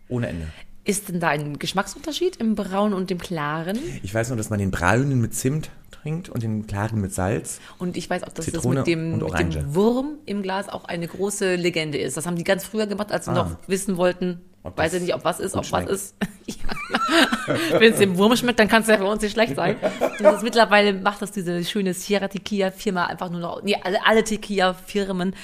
[0.09, 0.47] ohne Ende.
[0.83, 3.79] Ist denn da ein Geschmacksunterschied im Braunen und dem Klaren?
[4.03, 7.59] Ich weiß nur, dass man den braunen mit Zimt trinkt und den klaren mit Salz.
[7.79, 10.85] Und ich weiß auch, dass Zitrone das mit dem, mit dem Wurm im Glas auch
[10.85, 12.17] eine große Legende ist.
[12.17, 14.54] Das haben die ganz früher gemacht, als sie noch wissen wollten, Ah.
[14.65, 15.89] Ob weiß ich nicht, ob was ist, ob was schmeckt.
[15.89, 16.15] ist.
[16.47, 17.79] Ja.
[17.79, 19.77] Wenn es dem Wurm schmeckt, dann kann es ja für uns nicht schlecht sein.
[20.19, 24.05] Das ist, mittlerweile macht das diese schöne Sierra Tequila Firma einfach nur noch, nee, alle,
[24.05, 25.35] alle Tequila Firmen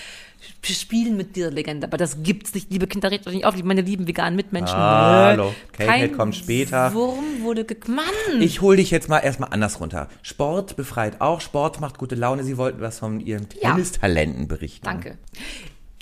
[0.63, 1.87] spielen mit dieser Legende.
[1.87, 4.77] Aber das gibt's nicht, liebe Kinder, regt euch nicht auf, meine lieben veganen Mitmenschen.
[4.77, 6.93] Hallo, Kate Kein kommt später.
[6.93, 8.41] Wurm wurde ge Mann!
[8.41, 10.07] Ich hole dich jetzt mal erstmal anders runter.
[10.21, 12.43] Sport befreit auch, Sport macht gute Laune.
[12.43, 13.71] Sie wollten was von Ihren Ja.
[13.71, 14.85] Tennistalenten berichten.
[14.85, 15.17] Danke.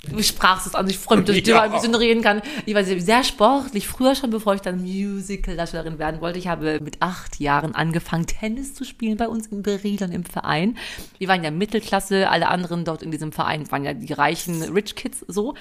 [0.08, 1.56] Du sprachst es an, ich freue mich, dass ich Ja.
[1.58, 2.40] dir ein bisschen reden kann.
[2.64, 6.38] Ich war sehr sportlich, früher schon, bevor ich dann Musical-Darstellerin werden wollte.
[6.38, 10.78] Ich habe mit acht Jahren angefangen, Tennis zu spielen bei uns in Beredern im Verein.
[11.18, 14.94] Wir waren ja Mittelklasse, alle anderen dort in diesem Verein waren ja die reichen Rich
[14.96, 15.54] Kids so.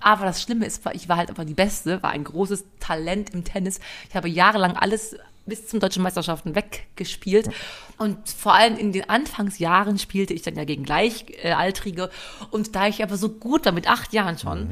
[0.00, 3.42] Aber das Schlimme ist, ich war halt einfach die Beste, war ein großes Talent im
[3.44, 3.80] Tennis.
[4.10, 5.16] Ich habe jahrelang alles
[5.48, 7.50] bis zum deutschen Meisterschaften weggespielt.
[7.96, 12.10] Und vor allem in den Anfangsjahren spielte ich dann ja gegen Gleichaltrige.
[12.50, 14.70] Und da ich aber so gut war, mit acht Jahren schon,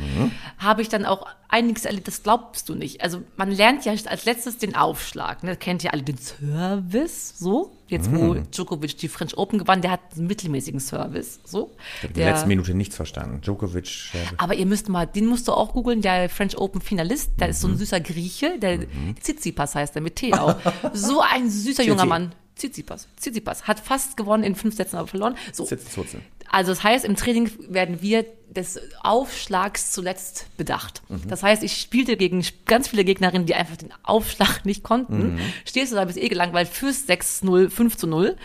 [0.58, 3.02] habe ich dann auch einiges erlebt, das glaubst du nicht.
[3.02, 5.42] Also man lernt ja als letztes den Aufschlag.
[5.42, 5.56] Ne?
[5.56, 7.75] Kennt ihr alle den Service, so.
[7.88, 11.70] Jetzt, wo Djokovic die French Open gewann, der hat einen mittelmäßigen Service, so.
[11.98, 13.40] Ich habe in der letzten Minute nichts verstanden.
[13.42, 14.10] Djokovic.
[14.14, 17.50] äh, Aber ihr müsst mal, den musst du auch googeln, der French Open Finalist, der
[17.50, 17.74] ist so Mhm.
[17.74, 18.80] ein süßer Grieche, der
[19.20, 20.56] Tsitsipas heißt der mit T auch.
[20.92, 22.06] So ein süßer junger.
[22.06, 22.32] Mann.
[22.56, 23.06] Tsitsipas.
[23.16, 23.68] Tsitsipas.
[23.68, 25.36] Hat fast gewonnen, in fünf Sätzen aber verloren.
[25.52, 25.64] So.
[25.66, 26.22] Sitzzuzeln.
[26.50, 31.02] Also das heißt, im Training werden wir des Aufschlags zuletzt bedacht.
[31.08, 31.28] Mhm.
[31.28, 35.34] Das heißt, ich spielte gegen ganz viele Gegnerinnen, die einfach den Aufschlag nicht konnten.
[35.34, 35.40] Mhm.
[35.64, 38.36] Stehst du da, bist eh gelangweilt, führst 6-0, 5 zu 0.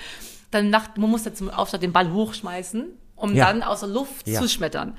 [0.49, 2.85] Dann nach, man muss dann zum Aufschlag den Ball hochschmeißen,
[3.15, 3.45] um Ja.
[3.47, 4.41] dann aus der Luft Ja.
[4.41, 4.97] zu schmettern.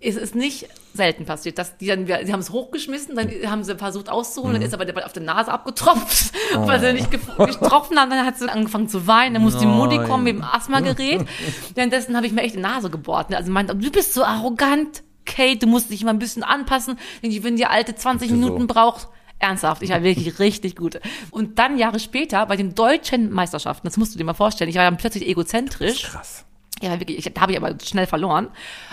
[0.00, 3.76] Es ist nicht selten passiert, dass die dann, sie haben es hochgeschmissen, dann haben sie
[3.76, 7.46] versucht auszuholen, dann ist aber der Ball auf der Nase abgetropft, weil sie nicht gef-
[7.46, 10.44] getroffen haben, dann hat sie angefangen zu weinen, dann musste die Mutti kommen mit dem
[10.44, 11.24] Asthmagerät.
[11.74, 13.30] Währenddessen habe ich mir echt die Nase gebohrt.
[13.30, 13.36] ne?
[13.36, 17.56] Also meinte, du bist so arrogant, Kate, du musst dich mal ein bisschen anpassen, wenn
[17.56, 18.46] die alte 20 Bitte so.
[18.46, 19.08] Minuten braucht.
[19.40, 20.98] Ernsthaft, ich war wirklich richtig gut.
[21.30, 24.76] Und dann Jahre später bei den deutschen Meisterschaften, das musst du dir mal vorstellen, ich
[24.76, 26.02] war dann plötzlich egozentrisch.
[26.04, 26.44] Krass.
[26.82, 28.48] Ja, wirklich, ich, da habe ich aber schnell verloren.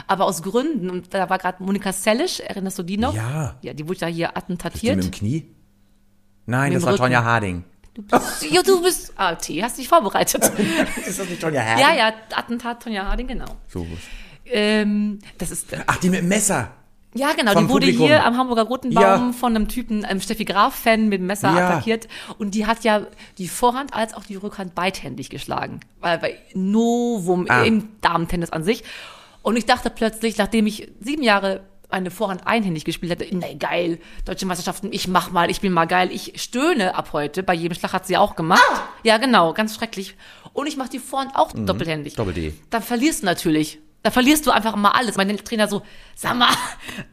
[0.07, 3.13] Aber aus Gründen, und da war gerade Monika Sellisch, erinnerst du die noch?
[3.15, 3.57] Ja.
[3.61, 5.03] Ja, die wurde ja hier Die mit attentatiert.
[5.03, 5.55] dem Knie?
[6.47, 7.03] Nein, Mit das war Rücken.
[7.03, 7.63] Tonja Harding.
[7.93, 10.43] Du bist, ja, du bist, ah, T, hast dich vorbereitet.
[11.07, 11.85] Ist das nicht Tonja Harding?
[11.85, 13.45] ja, ja, Attentat Tonja Harding, genau.
[13.67, 13.85] So.
[14.47, 16.71] Ähm, das ist, Ach, die mit dem Messer.
[17.15, 18.05] Ja, genau, die wurde Publikum.
[18.07, 19.31] hier am Hamburger Rotenbaum Ja.
[19.31, 21.67] von einem Typen, einem Steffi Graf-Fan mit dem Messer Ja.
[21.69, 22.07] attackiert.
[22.37, 25.79] Und die hat ja die Vorhand als auch die Rückhand beidhändig geschlagen.
[26.01, 27.63] Weil bei Novum Ah.
[27.63, 28.83] im Damentennis an sich.
[29.41, 33.99] Und ich dachte plötzlich, nachdem ich sieben Jahre eine Vorhand einhändig gespielt hatte, nee, geil,
[34.25, 37.75] deutsche Meisterschaften, ich mach mal, ich bin mal geil, ich stöhne ab heute, bei jedem
[37.77, 38.59] Schlag hat sie auch gemacht.
[39.03, 40.15] Ja, genau, ganz schrecklich.
[40.53, 42.15] Und ich mach die Vorhand auch doppelhändig.
[42.15, 42.53] Doppel-D.
[42.71, 43.79] Dann verlierst du natürlich.
[44.05, 45.17] Da verlierst du einfach mal alles.
[45.17, 45.81] Mein Trainer so,
[46.13, 46.53] sag mal,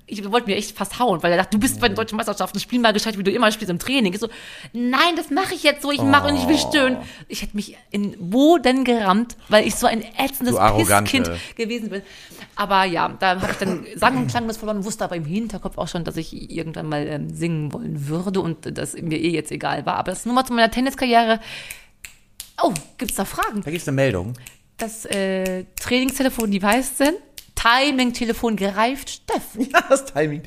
[0.06, 2.60] ich wollte mir echt fast hauen, weil er dachte, du bist bei den deutschen Meisterschaften,
[2.60, 4.12] spiel mal gescheit, wie du immer spielst im Training.
[4.12, 4.28] Ich so,
[4.74, 6.98] nein, das mache ich jetzt so, ich mache und ich will stöhnen.
[7.28, 10.54] Ich hätte mich in Boden gerammt, weil ich so ein ätzendes.
[10.76, 12.02] Pisskind gewesen bin.
[12.56, 15.88] Aber ja, da habe ich dann sang- und klanglos verloren, wusste aber im Hinterkopf auch
[15.88, 19.86] schon, dass ich irgendwann mal ähm, singen wollen würde und das mir eh jetzt egal
[19.86, 19.94] war.
[19.94, 21.40] Aber das nur mal zu meiner Tenniskarriere.
[22.62, 23.62] Oh, gibt's da Fragen?
[23.62, 24.34] Da gibt es eine Meldung.
[24.82, 27.14] Das äh, Trainingstelefon, die weiß sind.
[27.54, 29.42] Timing-Telefon gereift, Steff.
[29.72, 30.42] Ja, das Timing.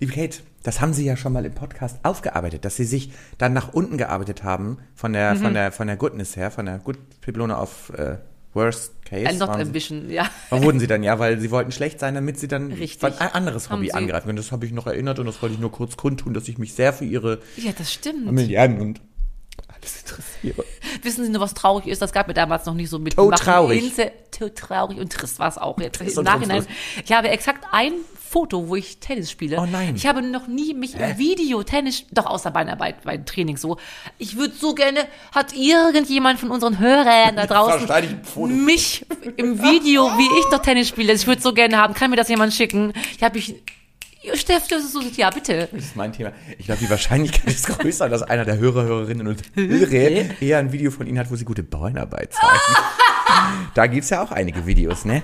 [0.00, 3.52] Liebe Kate, das haben Sie ja schon mal im Podcast aufgearbeitet, dass Sie sich dann
[3.52, 5.38] nach unten gearbeitet haben von der, Mhm.
[5.38, 8.18] von der, von der Goodness her, von der Good Piblone auf äh,
[8.52, 9.26] Worst Case.
[9.26, 10.30] Ein Not Sie- Ambition, ja.
[10.50, 11.02] Warum wurden Sie dann?
[11.02, 13.02] Ja, weil Sie wollten schlecht sein, damit Sie dann Richtig.
[13.20, 14.36] ein anderes Haben Hobby Sie- angreifen können.
[14.36, 16.74] Das habe ich noch erinnert und das wollte ich nur kurz kundtun, dass ich mich
[16.74, 18.30] sehr für Ihre Ja, das stimmt.
[18.30, 19.00] Milliarden und
[19.84, 20.64] alles interessiere.
[21.02, 22.02] Wissen Sie nur, was traurig ist?
[22.02, 23.14] Das gab mir damals noch nicht so mit.
[23.16, 23.82] Todtraurig.
[23.82, 26.66] Inse- Todtraurig und trist war es auch jetzt Trist im Nachhinein.
[27.04, 27.92] Ich habe exakt ein
[28.28, 29.58] Foto, wo ich Tennis spiele.
[29.60, 29.94] Oh nein.
[29.94, 33.76] Ich habe noch nie mich im Video Tennis, doch außer Beinarbeit, bei Training so.
[34.18, 37.86] Ich würde so gerne, hat irgendjemand von unseren Hörern da draußen
[38.64, 41.94] mich im Video, wie ich noch Tennis spiele, ich würde so gerne haben.
[41.94, 42.92] Kann mir das jemand schicken?
[43.16, 43.54] Ich habe mich,
[44.34, 45.68] Steff, das ist so, ja, bitte.
[45.72, 46.32] Das ist mein Thema.
[46.58, 50.72] Ich glaube, die Wahrscheinlichkeit ist größer, dass einer der Hörer, Hörerinnen und Hörer eher ein
[50.72, 53.68] Video von Ihnen hat, wo Sie gute Bauernarbeit zeigen.
[53.74, 55.22] da gibt's ja auch einige Videos, ne?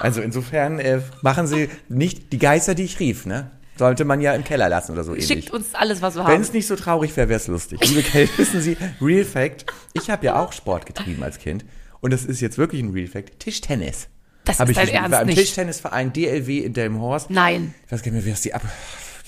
[0.00, 3.50] Also insofern äh, machen Sie nicht die Geister, die ich rief, ne?
[3.76, 5.26] Sollte man ja im Keller lassen oder so ähnlich.
[5.28, 6.40] Schickt uns alles, was wir Wenn haben.
[6.40, 7.80] es nicht so traurig wäre, wäre es lustig.
[7.88, 11.64] Liebe Kate, wissen Sie, Real Fact, ich habe ja auch Sport getrieben als Kind.
[12.00, 13.38] Und das ist jetzt wirklich ein Real Fact.
[13.40, 14.08] Tischtennis.
[14.48, 15.02] Das Hab ist dein gespielt.
[15.02, 15.38] Ernst war im nicht.
[15.38, 17.30] Tischtennisverein DLW in Delmenhorst.
[17.30, 17.74] Nein.
[17.86, 18.62] Ich weiß gar nicht mehr, wie das die, Ab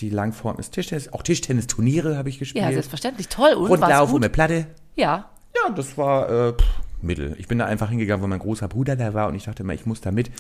[0.01, 0.73] die Langform ist.
[0.73, 2.65] Tischtennis, auch Tischtennisturniere habe ich gespielt.
[2.65, 3.29] Ja, selbstverständlich.
[3.29, 3.53] Toll.
[3.53, 4.67] Und Rundlauf eine Platte.
[4.97, 5.31] Ja.
[5.55, 6.65] Ja, das war äh, pff,
[7.03, 7.37] Mittel.
[7.39, 9.75] Ich bin da einfach hingegangen, weil mein großer Bruder da war und ich dachte immer,
[9.75, 10.31] ich muss da mit.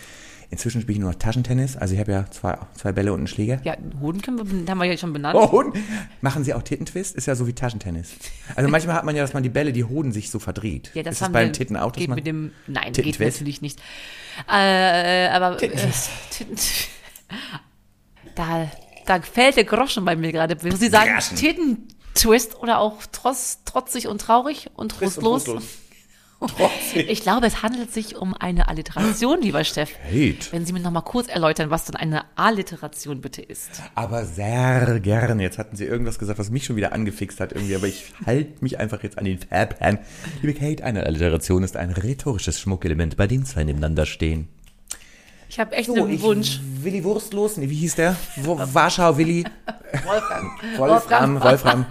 [0.52, 1.76] Inzwischen spiele ich nur noch Taschentennis.
[1.76, 3.60] Also ich habe ja zwei, zwei Bälle und einen Schläger.
[3.62, 5.36] Ja, Hoden können wir, ben- haben wir ja schon benannt.
[5.38, 5.76] Oh, und
[6.22, 7.14] machen Sie auch Tittentwist?
[7.14, 8.10] Ist ja so wie Taschentennis.
[8.56, 10.90] Also manchmal hat man ja, dass man die Bälle, die Hoden sich so verdreht.
[10.94, 13.36] Ja, das ist haben beim wir, Titten auch, dass geht mit dem, nein, geht Tittentwist?
[13.38, 13.80] natürlich nicht.
[14.50, 16.10] Äh, aber, äh, Tittentwist.
[16.30, 16.56] Titten,
[18.34, 18.70] da,
[19.06, 20.56] da fällt der Groschen bei mir gerade.
[20.76, 21.36] Sie sagen, Groschen.
[21.36, 25.44] Tittentwist oder auch trotz, trotzig und traurig und trostlos.
[26.40, 27.08] Trotzig.
[27.10, 29.92] Ich glaube, es handelt sich um eine Alliteration, lieber Steff.
[30.04, 30.52] Kate.
[30.52, 33.70] Wenn Sie mir noch mal kurz erläutern, was denn eine Alliteration bitte ist.
[33.94, 35.42] Aber sehr gerne.
[35.42, 38.52] Jetzt hatten Sie irgendwas gesagt, was mich schon wieder angefixt hat irgendwie, aber ich halte
[38.62, 39.98] mich einfach jetzt an den Fairplan.
[40.40, 44.48] Liebe Kate, eine Alliteration ist ein rhetorisches Schmuckelement, bei dem zwei nebeneinander stehen.
[45.50, 46.60] Ich habe echt So, einen Wunsch.
[46.80, 48.16] Willi Wurstlos, nee, wie hieß der?
[48.36, 49.44] Wo, Warschau Willi.
[50.06, 50.50] Wolfgang.
[50.78, 51.86] Wolfram, Wolfram.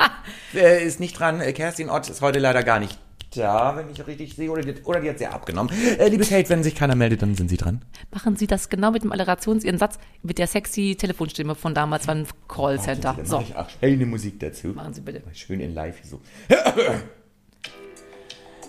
[0.55, 1.41] Äh, ist nicht dran.
[1.53, 2.97] Kerstin Ott ist heute leider gar nicht
[3.35, 4.49] da, wenn ich richtig sehe.
[4.51, 5.71] Oder die, oder die hat sie abgenommen.
[5.97, 7.81] Äh, liebe Kate, wenn sich keiner meldet, dann sind Sie dran.
[8.11, 12.07] Machen Sie das genau mit dem Alliterations, Ihren Satz mit der sexy Telefonstimme von damals
[12.07, 13.13] beim Callcenter.
[13.17, 14.67] Dann So, mache ich auch schöne Musik dazu.
[14.69, 15.21] machen Sie bitte.
[15.33, 16.19] Schön in live so.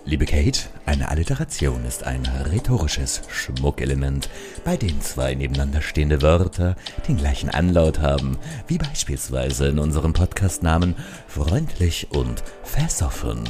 [0.06, 4.30] Liebe Kate, eine Alliteration ist ein rhetorisches Schmuckelement,
[4.64, 6.74] bei dem zwei nebeneinander stehende Wörter
[7.06, 10.96] den gleichen Anlaut haben, wie beispielsweise in unserem Podcastnamen
[11.28, 13.44] freundlich und versoffen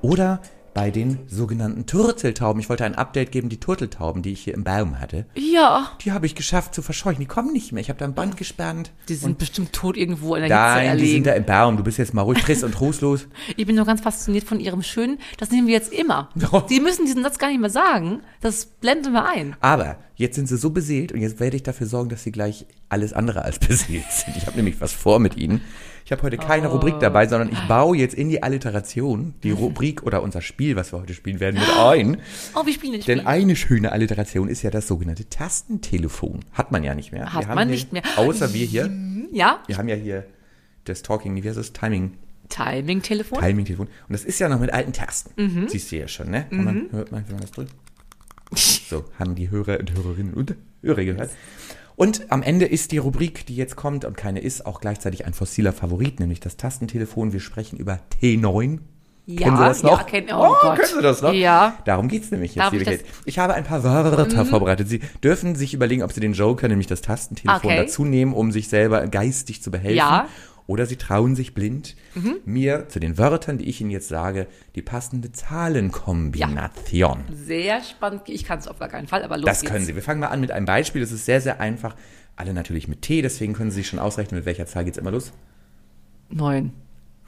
[0.00, 0.40] oder
[0.74, 2.60] bei den sogenannten Turteltauben.
[2.60, 5.26] Ich wollte ein Update geben, die Turteltauben, die ich hier im Baum hatte.
[5.36, 7.20] Ja, Die habe ich geschafft zu verscheuchen.
[7.20, 7.80] Die kommen nicht mehr.
[7.80, 8.92] Ich habe da ein Band gespannt.
[9.08, 11.24] die sind bestimmt tot irgendwo in der Hitze Nein, die sind erlegen.
[11.24, 11.76] da im Baum.
[11.76, 13.26] Du bist jetzt mal ruhig, friss und trostlos.
[13.56, 15.18] Ich bin nur ganz fasziniert von ihrem Schönen.
[15.38, 16.28] Das nehmen wir jetzt immer.
[16.70, 18.20] Die müssen diesen Satz gar nicht mehr sagen.
[18.40, 19.56] Das blenden wir ein.
[19.60, 22.66] Aber jetzt sind sie so beseelt und jetzt werde ich dafür sorgen, dass sie gleich
[22.88, 24.36] alles andere als beseelt sind.
[24.36, 25.60] Ich habe nämlich was vor mit ihnen.
[26.10, 30.02] Ich habe heute keine Rubrik dabei, sondern ich baue jetzt in die Alliteration die Rubrik
[30.02, 32.16] oder unser Spiel, was wir heute spielen werden, mit ein.
[32.56, 33.06] Oh, wir spielen nicht.
[33.06, 36.40] Denn eine schöne Alliteration ist ja das sogenannte Tastentelefon.
[36.50, 37.32] Hat man ja nicht mehr.
[37.32, 38.02] Hat man nicht mehr.
[38.16, 38.90] Außer wir hier.
[39.30, 40.26] Ja, Wir haben ja hier
[40.82, 41.72] das Talking, wie heißt das?
[41.72, 42.14] Timing.
[42.48, 43.38] Timing-Telefon.
[43.38, 43.86] Timing-Telefon.
[43.86, 45.40] Und das ist ja noch mit alten Tasten.
[45.40, 45.68] Mhm.
[45.68, 46.46] Siehst du ja schon, ne?
[46.50, 47.72] Kann man, hört man, wenn man das drückt.
[48.56, 51.30] So, haben die Hörer und Hörerinnen und Hörer gehört.
[52.00, 55.34] Und am Ende ist die Rubrik, die jetzt kommt und keine ist, auch gleichzeitig ein
[55.34, 57.34] fossiler Favorit, nämlich das Tastentelefon.
[57.34, 58.78] Wir sprechen über T9.
[59.26, 60.00] Ja, kennen Sie das noch?
[60.00, 60.76] ja, kenn- oh Gott.
[60.76, 61.34] kennen Sie das noch?
[61.34, 61.74] Ja.
[61.84, 63.06] Darum geht's nämlich jetzt, Darf liebe ich Mhm.
[63.26, 64.88] Ich habe ein paar Wörter vorbereitet.
[64.88, 67.76] Sie dürfen sich überlegen, ob Sie den Joker, nämlich das Tastentelefon, Okay.
[67.76, 69.98] dazu nehmen, um sich selber geistig zu behelfen.
[69.98, 70.26] Ja.
[70.70, 70.72] Mhm.
[70.72, 71.96] Oder Sie trauen sich blind,
[72.44, 77.24] mir zu den Wörtern, die ich Ihnen jetzt sage, die passende Zahlenkombination.
[77.32, 78.22] Sehr spannend.
[78.26, 79.72] Ich kann es auf gar keinen Fall, aber los Das geht's.
[79.72, 79.94] können Sie.
[79.94, 81.00] Wir fangen mal an mit einem Beispiel.
[81.00, 81.96] Das ist sehr, sehr einfach.
[82.36, 85.10] Alle natürlich mit T, deswegen können Sie sich schon ausrechnen, mit welcher Zahl geht's immer
[85.10, 85.32] los.
[86.30, 86.72] Neun.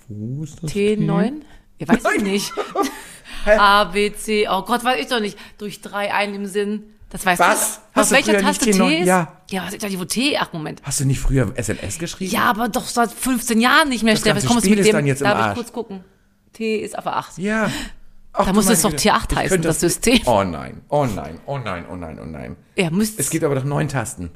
[0.08, 1.32] Wo ist das T9?
[1.78, 2.52] Ja, weiß ich nicht.
[3.46, 4.46] A, B, C.
[4.48, 5.36] Oh Gott, weiß ich doch nicht.
[5.58, 6.84] Durch drei ein im Sinn.
[7.12, 7.80] Das weißt Was?
[7.94, 8.00] du.
[8.00, 8.88] Auf welcher Taste T9?
[8.88, 9.06] T ist?
[9.06, 9.36] Ja.
[9.50, 10.38] Ja, was ist da die wo T?
[10.38, 10.80] Ach, Moment.
[10.82, 12.32] Hast du nicht früher SMS geschrieben?
[12.32, 14.40] Ja, aber doch seit 15 Jahren nicht mehr, Das Stefan.
[14.40, 14.92] Spiel mit ist dem?
[14.94, 15.54] dann jetzt im Darf ich Arsch.
[15.56, 16.04] kurz gucken?
[16.54, 17.36] T ist auf der 8.
[17.38, 17.70] Ja.
[18.32, 19.10] Ach, Da muss es doch Güte.
[19.10, 20.20] T8 Ich heißen, könnte das System.
[20.24, 22.56] Oh nein, oh nein, oh nein, oh nein, oh nein, oh nein.
[22.76, 24.30] Ja, müsste Es gibt aber doch neun Tasten.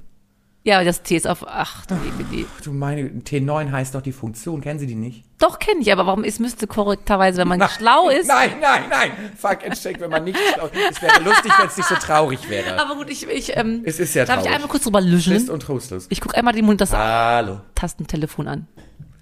[0.63, 1.93] Ja, das T ist auf 8.
[1.93, 2.45] EBD.
[2.63, 5.25] Du meine, T9 heißt doch die Funktion, kennen Sie die nicht?
[5.39, 8.27] Doch, kenne ich, aber warum ist, müsste korrekterweise, wenn man schlau ist.
[8.29, 9.11] Nein, nein, nein.
[9.37, 10.73] Fuck and shake, wenn man nicht schlau ist.
[10.93, 12.81] Es wäre lustig, wenn es nicht so traurig wäre.
[12.81, 14.55] Aber gut, ich, ich, ähm, Es ist sehr darf ich traurig.
[14.55, 15.51] einmal kurz drüber löschen?
[15.51, 16.07] und trostlos.
[16.09, 17.61] Ich gucke einmal die Mund das Hallo.
[17.75, 18.67] Tastentelefon an.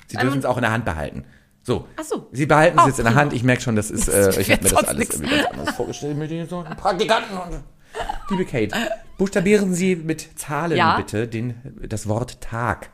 [0.07, 1.25] Sie dürfen es auch in der Hand behalten.
[1.65, 1.89] So.
[1.99, 2.29] Ach so.
[2.31, 3.15] Sie behalten es jetzt in der.
[3.15, 3.33] Hand.
[3.33, 6.17] Ich merke schon, das ist, äh, ich habe mir das alles irgendwie ganz anders vorgestellt
[6.17, 7.37] mit den so Praktikanten.
[7.39, 7.63] Und,
[8.31, 8.77] liebe Kate,
[9.19, 10.97] buchstabieren Sie mit Zahlen Ja.
[10.97, 11.55] bitte den,
[11.89, 12.91] das Wort Tag.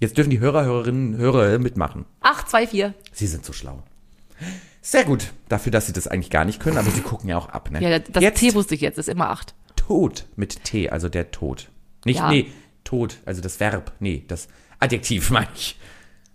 [0.00, 2.06] Jetzt dürfen die Hörer, Hörerinnen, Hörer mitmachen.
[2.22, 2.94] 8, 2, 4.
[3.12, 3.82] Sie sind so schlau.
[4.82, 5.32] Sehr gut.
[5.48, 7.82] Dafür, dass Sie das eigentlich gar nicht können, aber Sie gucken ja auch ab, ne?
[7.82, 9.54] Ja, das Jetzt T wusste ich jetzt, ist immer 8.
[9.76, 11.68] Tod mit T, also der Tod.
[12.06, 12.30] Nicht, Ja.
[12.30, 12.50] nee,
[12.82, 15.78] Tod, also das Verb, nee, das Adjektiv meine ich.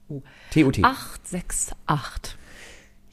[0.10, 0.22] Oh.
[0.52, 0.84] T-O-T.
[0.84, 2.38] 8, 6, 8.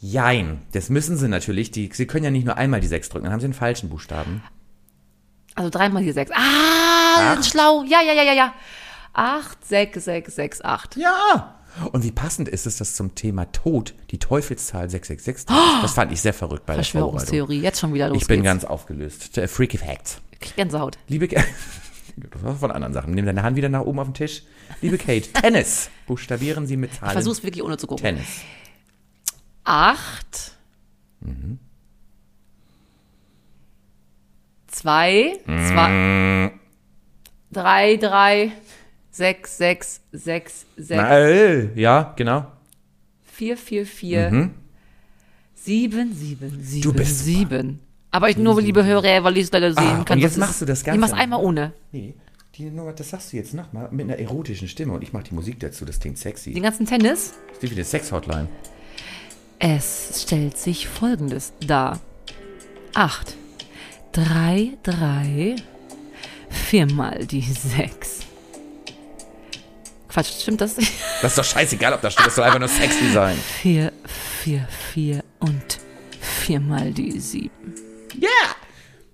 [0.01, 0.61] Jein.
[0.73, 1.71] Das müssen Sie natürlich.
[1.71, 3.89] Die, Sie können ja nicht nur einmal die 6 drücken, dann haben Sie den falschen
[3.89, 4.43] Buchstaben.
[5.55, 6.31] Also dreimal die 6.
[6.35, 7.47] Ah, Acht.
[7.47, 7.85] schlau.
[7.85, 8.55] Ja, ja, ja, ja, ja.
[9.15, 10.97] 8, 6, 6, 6, 8.
[10.97, 11.59] Ja.
[11.93, 15.83] Und wie passend ist es, dass zum Thema Tod die Teufelszahl 666 drin ist.
[15.85, 16.85] Das fand ich sehr verrückt bei der.
[16.85, 17.61] Verschwörungstheorie.
[17.61, 18.45] Jetzt schon wieder los Ich bin geht's.
[18.47, 19.39] ganz aufgelöst.
[19.39, 20.21] Äh, Freaky Facts.
[20.57, 20.99] Gänsehaut.
[21.09, 21.29] Liebe
[22.41, 23.15] war von anderen Sachen.
[23.15, 24.43] Nimm deine Hand wieder nach oben auf den Tisch.
[24.83, 25.89] Liebe Kate, Tennis.
[26.07, 27.09] Buchstabieren Sie mit Zahlen.
[27.11, 28.03] Ich versuch's wirklich ohne zu gucken.
[28.05, 28.27] Tennis.
[29.65, 30.53] 8.
[31.21, 31.59] Mhm.
[34.67, 36.53] 2, 2,
[37.53, 38.53] 3, 3,
[39.13, 42.47] 6, 6, 6, 6, Na, äh, ja, genau.
[43.25, 44.51] 4, 4, 4,
[45.55, 46.81] 7, 7, 7, Mhm.
[46.83, 47.39] Du bist super.
[47.39, 47.81] 7.
[48.11, 50.19] Aber ich nur, liebe Hörer, weil ich es leider sehen Ah, kann.
[50.19, 51.01] und jetzt machst du das Ich Ganze.
[51.01, 51.73] mach's einmal ohne.
[51.93, 52.15] Nee,
[52.57, 55.35] die Nummer, das sagst du jetzt nochmal mit einer erotischen Stimme und ich mache die
[55.35, 56.53] Musik dazu, das klingt sexy.
[56.53, 57.33] Den ganzen Tennis.
[57.55, 58.49] Das ist wie eine Sex-Hotline.
[59.59, 62.01] Es stellt sich folgendes dar.
[62.95, 63.37] 8,
[64.13, 65.57] 3, 3,
[66.51, 68.21] 4 mal die 6.
[70.13, 70.75] Quatsch, stimmt das?
[71.23, 73.37] Das ist doch scheißegal, ob das steht, das soll einfach nur sexy sein.
[73.63, 73.93] 4,
[74.45, 75.79] 4, 4 und
[76.21, 77.51] 4 mal die 7.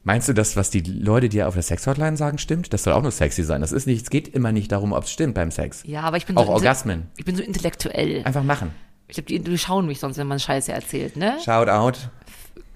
[0.03, 2.73] Meinst du, das, was die Leute dir auf der Sex-Hotline sagen, stimmt?
[2.73, 3.61] Das soll auch nur sexy sein.
[3.61, 5.83] Das ist nicht, es geht immer nicht darum, ob es stimmt beim Sex.
[5.85, 7.09] Ja, aber ich bin Auch so, Orgasmen.
[7.19, 8.23] ich bin so intellektuell.
[8.25, 8.71] Einfach machen.
[9.09, 11.37] Ich glaube, die, die schauen mich sonst, wenn man Scheiße erzählt, ne?
[11.45, 12.09] Shout out.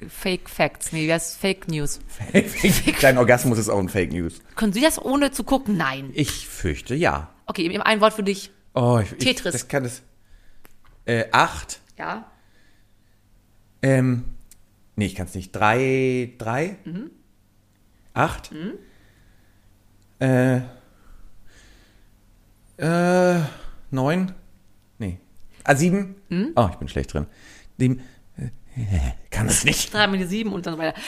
[0.08, 2.00] Fake Facts, nee, wie heißt Fake News.
[3.00, 4.40] Dein Orgasmus ist auch ein Fake News.
[4.56, 5.76] Können Sie das ohne zu gucken?
[5.76, 6.10] Nein.
[6.12, 7.31] Ich fürchte, ja.
[7.52, 8.50] Okay, ein Wort für dich.
[8.72, 9.52] Oh, ich, ich, Tetris.
[9.52, 10.00] Das kann es.
[11.04, 11.82] Äh, acht.
[11.98, 12.24] Ja.
[13.82, 14.24] Ähm,
[14.96, 15.52] nee, ich kann es nicht.
[15.52, 16.78] Drei, drei?
[16.86, 17.10] Mhm.
[18.14, 18.52] Acht?
[20.18, 20.62] Äh,
[22.78, 23.40] äh,
[23.90, 24.32] neun?
[24.98, 25.18] Nee.
[25.64, 26.14] Ah, sieben?
[26.30, 26.52] Mhm.
[26.56, 27.26] Oh, ich bin schlecht drin.
[27.76, 28.00] Sieben.
[28.38, 28.48] Äh,
[29.28, 29.92] kann es nicht.
[29.92, 30.98] Drei die sieben und dann weiter.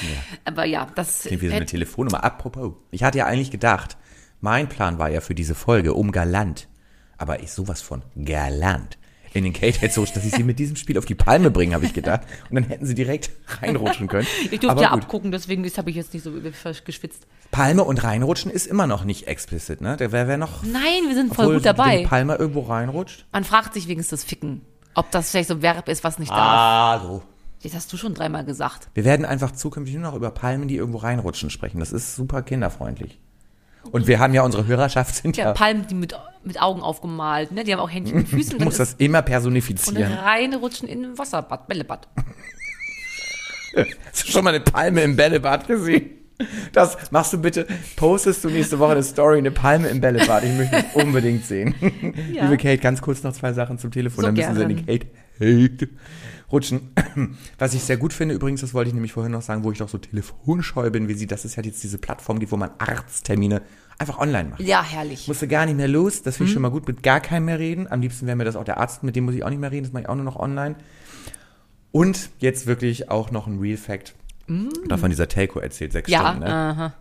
[0.45, 2.23] Aber ja, das Klingt wie so eine Telefonnummer.
[2.23, 2.75] Apropos.
[2.91, 3.97] Ich hatte ja eigentlich gedacht,
[4.45, 6.69] mein Plan war ja für diese Folge um galant.
[7.17, 8.99] Aber ich sowas von galant.
[9.33, 11.87] in den Kate so, dass ich sie mit diesem Spiel auf die Palme bringe, habe
[11.87, 12.21] ich gedacht.
[12.51, 13.31] Und dann hätten sie direkt
[13.61, 14.29] reinrutschen können.
[14.51, 16.31] Ich durfte ja abgucken, deswegen habe ich jetzt nicht so
[16.85, 17.27] geschwitzt.
[17.51, 19.97] Palme und reinrutschen ist immer noch nicht explicit, ne?
[19.97, 22.01] Der wäre wär noch Nein, wir sind voll gut dabei.
[22.01, 23.27] Wenn Palme irgendwo reinrutscht.
[23.33, 24.61] Man fragt sich wenigstens das Ficken.
[24.95, 26.39] Ob das vielleicht so ein Verb ist, was nicht darf.
[26.39, 27.23] Ah, so.
[27.63, 28.89] Das hast du schon dreimal gesagt.
[28.93, 31.81] Wir werden einfach zukünftig nur noch über Palmen, die irgendwo reinrutschen, sprechen.
[31.81, 33.19] Das ist super kinderfreundlich.
[33.93, 37.53] Und wir haben ja unsere Hörerschaft sind Ja, ja, Palmen, die mit, mit Augen aufgemalt,
[37.53, 37.65] ne?
[37.65, 38.59] Die haben auch Händchen und Füßen.
[38.59, 40.13] du musst das immer und personifizieren.
[40.13, 42.09] reinrutschen in ein Wasserbad, Bällebad.
[44.11, 46.11] Hast du schon mal eine Palme im Bällebad gesehen?
[46.73, 47.67] Das machst du bitte,
[47.97, 50.43] postest du nächste Woche eine Story, eine Palme im Bällebad.
[50.45, 51.75] Ich möchte es unbedingt sehen.
[52.33, 52.45] Ja.
[52.45, 54.87] Liebe Kate, ganz kurz noch zwei Sachen zum Telefon, So dann müssen sie in gern.
[54.87, 55.07] die Kate
[55.39, 55.89] Kate
[56.55, 56.93] rutschen.
[57.59, 59.79] Was ich sehr gut finde, übrigens, das wollte ich nämlich vorhin noch sagen, wo ich
[59.79, 62.71] doch so telefonscheu bin, wie sie, dass es ja jetzt diese Plattform gibt, wo man
[62.79, 63.63] Arzttermine
[63.99, 64.61] einfach online macht.
[64.61, 65.29] Ja, herrlich.
[65.29, 67.59] Musste gar nicht mehr los, das finde ich schon mal gut, mit gar keinem mehr
[67.59, 67.91] reden.
[67.91, 69.71] Am liebsten wäre mir das auch der Arzt, mit dem muss ich auch nicht mehr
[69.71, 70.77] reden, das mache ich auch nur noch online.
[71.93, 74.15] Und jetzt wirklich auch noch ein Real Fact.
[74.89, 76.11] Da von dieser Telco erzählt, sechs.
[76.11, 76.53] Ja, Stunden, ne?
[76.53, 76.95] aha.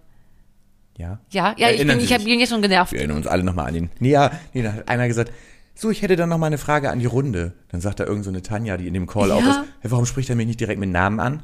[0.97, 1.19] Ja.
[1.31, 2.31] ja, ja, ich Erinnern bin, ich habe sich?
[2.31, 2.91] ihn jetzt schon genervt.
[2.91, 3.89] Wir erinnern uns alle nochmal an den.
[3.99, 5.31] Nee, ja, nee, da hat einer gesagt,
[5.75, 7.53] so, ich hätte dann noch mal eine Frage an die Runde.
[7.69, 9.49] Dann sagt da irgend so eine Tanja, die in dem Call auch Ja.
[9.49, 11.43] ist, hey, warum spricht er mich nicht direkt mit Namen an?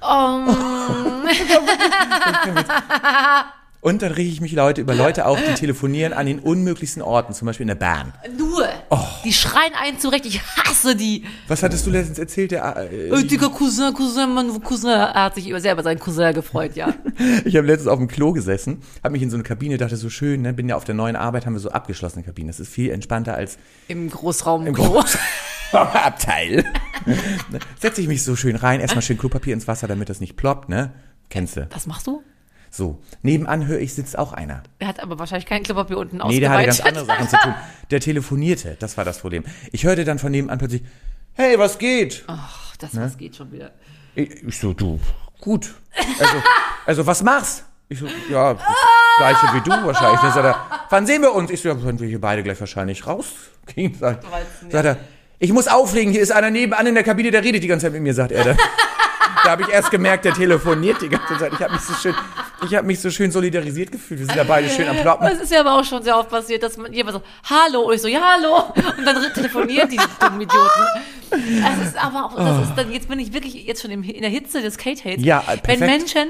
[0.00, 0.06] Oh,
[3.82, 7.34] Und dann rege ich mich Leute über Leute auf, die telefonieren an den unmöglichsten Orten,
[7.34, 8.12] zum Beispiel in der Bahn.
[8.38, 8.64] nur.
[8.90, 8.98] Oh.
[9.24, 10.24] Die schreien einen zurecht.
[10.24, 11.24] Ich hasse die.
[11.48, 12.52] Was hattest du letztens erzählt?
[12.52, 14.88] Der, äh, Äh, Digga, Cousin, Cousin, Mann, Cousin.
[14.90, 16.94] Er hat sich über, sehr über seinen Cousin gefreut, ja.
[17.44, 20.10] Ich habe letztens auf dem Klo gesessen, habe mich in so eine Kabine, dachte so
[20.10, 22.48] schön, ne, bin ja auf der neuen Arbeit, haben wir so abgeschlossene Kabinen.
[22.48, 24.64] Das ist viel entspannter als Im Großraum.
[24.64, 24.76] im
[25.72, 26.64] Abteil.
[27.80, 30.68] Setze ich mich so schön rein, erstmal schön Klopapier ins Wasser, damit das nicht ploppt,
[30.68, 30.92] ne?
[31.30, 31.66] Kennst du?
[31.72, 32.22] Was machst du?
[32.74, 32.98] So.
[33.20, 34.62] Nebenan höre ich, sitzt auch einer.
[34.78, 37.54] Er hat aber wahrscheinlich kein Klopapier unten Nee, der hatte ganz andere Sachen zu tun.
[37.90, 39.44] Der telefonierte, das war das Problem.
[39.72, 40.82] Ich hörte dann von nebenan plötzlich,
[41.34, 42.24] hey, was geht?
[42.28, 43.02] Ach, das Ne?
[43.04, 43.72] was geht schon wieder.
[44.14, 44.98] Ich, ich so, du,
[45.38, 45.74] gut.
[46.18, 46.42] Also,
[46.86, 47.64] also was machst?
[47.90, 48.62] Ich so, ja, das
[49.18, 50.20] gleiche wie du wahrscheinlich.
[50.20, 50.56] Dann sagt er,
[50.88, 51.50] wann sehen wir uns?
[51.50, 53.94] Ich so, ja, wenn wir hier beide gleich wahrscheinlich rausgehen.
[53.94, 54.24] Sagt,
[54.70, 54.96] sagt er,
[55.38, 57.92] ich muss auflegen, hier ist einer nebenan in der Kabine, der redet die ganze Zeit
[57.92, 58.56] mit mir, sagt er dann.
[59.44, 61.52] Da habe ich erst gemerkt, der telefoniert die ganze Zeit.
[61.52, 62.14] Ich habe mich so schön,
[62.64, 64.20] ich habe mich so schön solidarisiert gefühlt.
[64.20, 65.26] Wir sind da beide schön am Ploppen.
[65.28, 67.94] Es ist ja aber auch schon sehr oft passiert, dass man jemand so, hallo, und
[67.94, 68.64] ich so, ja, hallo.
[68.98, 70.82] Und dann telefonieren die dummen Idioten.
[71.30, 74.20] Es ist aber auch, das ist dann, jetzt bin ich wirklich jetzt schon im, in
[74.20, 75.24] der Hitze des Kate-Hates.
[75.24, 75.80] Ja, äh, Wenn perfekt.
[75.80, 76.28] Menschen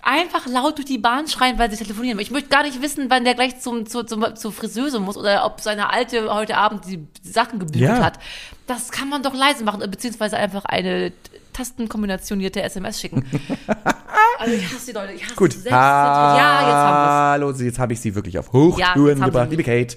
[0.00, 2.18] einfach laut durch die Bahn schreien, weil sie telefonieren.
[2.20, 5.44] Ich möchte gar nicht wissen, wann der gleich zum, zu, zum, zur Friseuse muss oder
[5.44, 8.04] ob seine Alte heute Abend die Sachen gebügelt Ja.
[8.04, 8.18] hat.
[8.66, 11.12] Das kann man doch leise machen, beziehungsweise einfach eine
[11.58, 13.24] tastenkombinationierte SMS schicken.
[14.38, 15.52] also ich hasse die Leute, ich hasse Gut.
[15.52, 19.50] Selbst Ja, jetzt haben Hallo, jetzt habe ich sie wirklich auf Ja, Hochtouren haben gebracht.
[19.50, 19.96] Liebe Kate.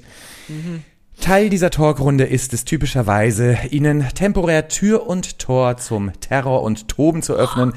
[1.20, 7.22] Teil dieser Talkrunde ist es typischerweise, Ihnen temporär Tür und Tor zum Terror und Toben
[7.22, 7.74] zu öffnen.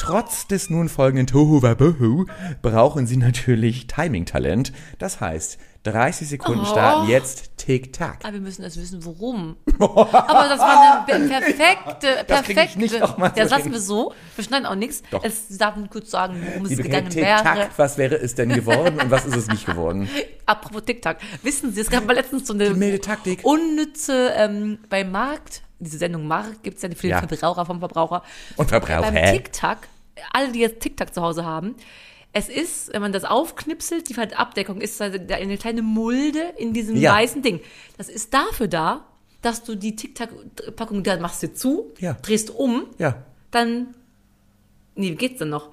[0.00, 2.24] Trotz des nun folgenden Tohuwabohu
[2.62, 4.72] brauchen Sie natürlich Timing-Talent.
[4.98, 6.66] Das heißt, 30 Sekunden Oh.
[6.66, 8.18] starten jetzt Tick-Tack.
[8.22, 9.56] Aber wir müssen erst wissen, worum.
[9.78, 12.78] Aber das war eine per- perfekte, Das krieg ich perfekte.
[12.78, 13.72] nicht noch mal so das lassen hin.
[13.72, 14.12] wir so.
[14.36, 15.02] Wir schneiden auch nichts.
[15.10, 15.24] Doch.
[15.24, 17.36] Es darf kurz sagen, worum es Liebe gegangen wäre.
[17.42, 20.08] Tick-Tack, was wäre es denn geworden und was ist es nicht geworden?
[20.46, 21.16] Apropos TikTok.
[21.42, 23.40] Wissen Sie, es gab mal letztens so eine milde Taktik.
[23.44, 27.18] unnütze, ähm, beim Markt, diese Sendung Markt gibt es ja für den Ja.
[27.26, 28.22] Verbraucher vom Verbraucher.
[28.56, 29.10] Und Verbraucher.
[29.12, 29.78] Beim TikTok,
[30.34, 31.74] alle, die jetzt TikTok zu Hause haben,
[32.32, 36.96] es ist, wenn man das aufknipselt, die Abdeckung ist also eine kleine Mulde in diesem
[36.96, 37.14] Ja.
[37.14, 37.60] weißen Ding.
[37.98, 39.04] Das ist dafür da,
[39.42, 42.14] dass du die TikTok-Packung, da machst du zu, Ja.
[42.14, 43.24] drehst um, Ja.
[43.50, 43.94] dann,
[44.94, 45.70] nee, wie geht's denn noch?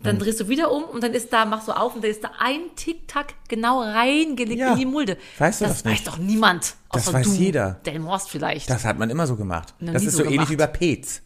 [0.00, 2.22] Dann drehst du wieder um und dann ist da, machst du auf und dann ist
[2.22, 4.72] da ein Tic-Tac genau reingelegt Ja.
[4.74, 5.16] in die Mulde.
[5.38, 6.06] Weißt du das das nicht?
[6.06, 6.76] weiß doch niemand.
[6.92, 7.80] Das weiß du, jeder.
[7.84, 8.70] Delmhorst vielleicht.
[8.70, 9.74] Das hat man immer so gemacht.
[9.80, 11.22] Das ist so so, ähnlich wie bei Pez.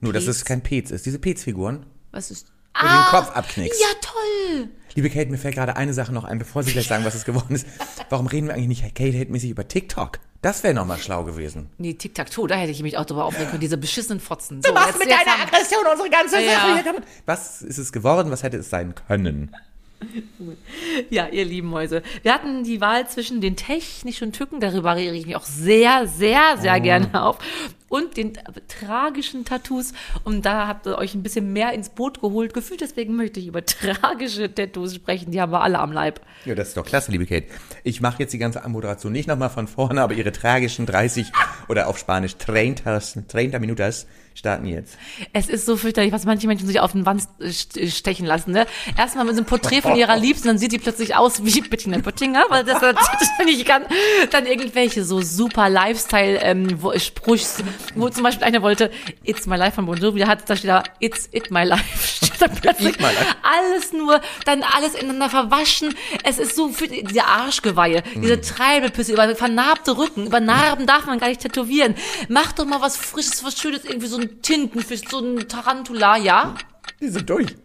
[0.00, 0.36] Nur, dass Pez?
[0.36, 1.04] es kein Pez ist.
[1.04, 1.84] Diese Pez-Figuren.
[2.10, 2.50] Was ist?
[2.80, 3.80] Du den Kopf abknickst.
[3.80, 4.68] Ja, toll.
[4.94, 7.24] Liebe Kate, mir fällt gerade eine Sache noch ein, bevor Sie gleich sagen, was es
[7.26, 7.66] geworden ist.
[8.08, 10.18] Warum reden wir eigentlich nicht Kate-Hate-mäßig über TikTok?
[10.40, 11.68] Das wäre nochmal schlau gewesen.
[11.76, 14.62] Nee, Tic-Tac-Toe, da hätte ich mich auch drüber aufregen können, diese beschissenen Fotzen.
[14.62, 16.52] So, jetzt- mit jetzt deiner haben- Aggression unsere ganze Ja.
[16.60, 17.02] Sache hier kaputt.
[17.26, 18.30] Was ist es geworden?
[18.30, 19.54] Was hätte es sein können?
[21.10, 22.02] Ja, ihr lieben Mäuse.
[22.22, 26.56] Wir hatten die Wahl zwischen den technischen Tücken, darüber rege ich mich auch sehr, sehr,
[26.58, 27.38] sehr gerne auf,
[27.88, 28.32] und den
[28.68, 29.92] tragischen Tattoos.
[30.24, 32.80] Und da habt ihr euch ein bisschen mehr ins Boot geholt gefühlt.
[32.80, 35.30] Deswegen möchte ich über tragische Tattoos sprechen.
[35.30, 36.20] Die haben wir alle am Leib.
[36.44, 37.46] Ja, das ist doch klasse, liebe Kate.
[37.84, 41.30] Ich mache jetzt die ganze Moderation nicht nochmal von vorne, aber Ihre tragischen 30
[41.68, 44.06] oder auf Spanisch 30, 30 Minutas
[44.36, 44.98] starten jetzt.
[45.32, 48.52] Es ist so fürchterlich, was manche Menschen sich auf den Wand stechen lassen.
[48.52, 48.66] Ne?
[48.96, 51.98] Erstmal mit so einem Porträt von ihrer Liebsten, dann sieht die plötzlich aus wie Bettina
[51.98, 52.80] Böttinger, weil das,
[53.44, 53.84] nicht kann.
[54.30, 58.90] Dann irgendwelche so super Lifestyle-Sprüchs, ähm, wo zum Beispiel einer wollte,
[59.24, 62.25] It's my life von Bon Jovi, da hat da steht da, It's it my life.
[62.38, 62.96] Steht da plötzlich
[63.42, 65.94] alles nur, dann alles ineinander verwaschen.
[66.24, 71.18] Es ist so, für diese Arschgeweihe, diese Treibelpüsse, über vernarbte Rücken, über Narben darf man
[71.18, 71.94] gar nicht tätowieren.
[72.28, 76.54] Mach doch mal was Frisches, was Schönes, irgendwie so ein Tintenfisch, so ein Tarantula, ja?
[77.00, 77.56] Die sind durch.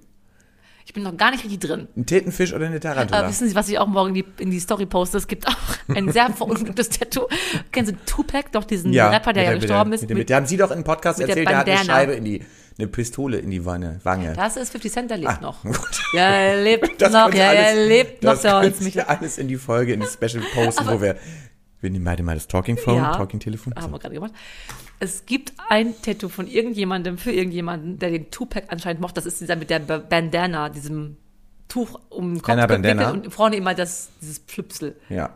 [0.83, 1.87] Ich bin noch gar nicht richtig drin.
[1.95, 3.19] Ein Tintenfisch oder eine Tarantula?
[3.19, 5.17] Aber wissen Sie, was ich auch morgen in die, in die Story poste?
[5.19, 5.55] Es gibt auch
[5.95, 7.27] ein sehr verunglücktes Tattoo.
[7.71, 10.09] Kennen Sie Tupac, doch diesen ja, Rapper, der ja der- gestorben mit ist?
[10.09, 11.85] der, mit mit- der, haben Sie doch im Podcast mit der erzählt, der hat eine.
[11.85, 12.45] Scheibe in die,
[12.81, 13.99] eine Pistole in die Wange.
[14.03, 14.33] Wange.
[14.33, 15.61] Das ist 50 Cent, der lebt Ah, noch.
[15.63, 15.75] gut.
[16.13, 19.01] Ja, er lebt Das noch, ja, er alles- lebt noch, das der Holzmichel.
[19.03, 21.15] alles in die Folge, in die Special posten, wo wir,
[21.79, 23.15] wir nehmen beide mal das Talking Phone, Ja.
[23.15, 23.73] Talking Telefon.
[23.75, 24.33] Haben wir gerade gemacht.
[24.99, 29.15] Es gibt ein Tattoo von irgendjemandem für irgendjemanden, der den Tupac anscheinend mochte.
[29.15, 31.17] Das ist dieser mit der Ba- Bandana, diesem
[31.67, 33.11] Tuch um den Kopf Bandana?
[33.11, 34.95] und vorne immer das, dieses Pflüpsel.
[35.09, 35.29] Ja.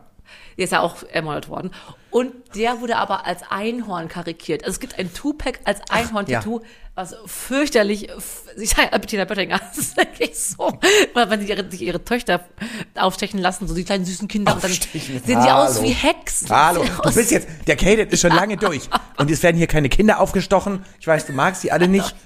[0.56, 1.70] Der ist ja auch ermordet worden.
[2.16, 4.64] Und der wurde aber als Einhorn karikiert.
[4.64, 6.62] Also es gibt ein Tupac als Einhorn-Tattoo,
[6.94, 8.08] was fürchterlich,
[8.56, 10.72] ich sage ja, Bettina Böttinger, das ist wirklich so.
[11.12, 12.46] Wenn sie ihre, sich ihre Töchter
[12.94, 16.48] aufstechen lassen, so die kleinen süßen Kinder, und dann sehen sie aus wie Hexen.
[16.48, 18.88] Hallo, du bist jetzt, der Kate ist schon lange durch.
[19.18, 20.86] Und es werden hier keine Kinder aufgestochen.
[20.98, 22.14] Ich weiß, du magst die alle nicht.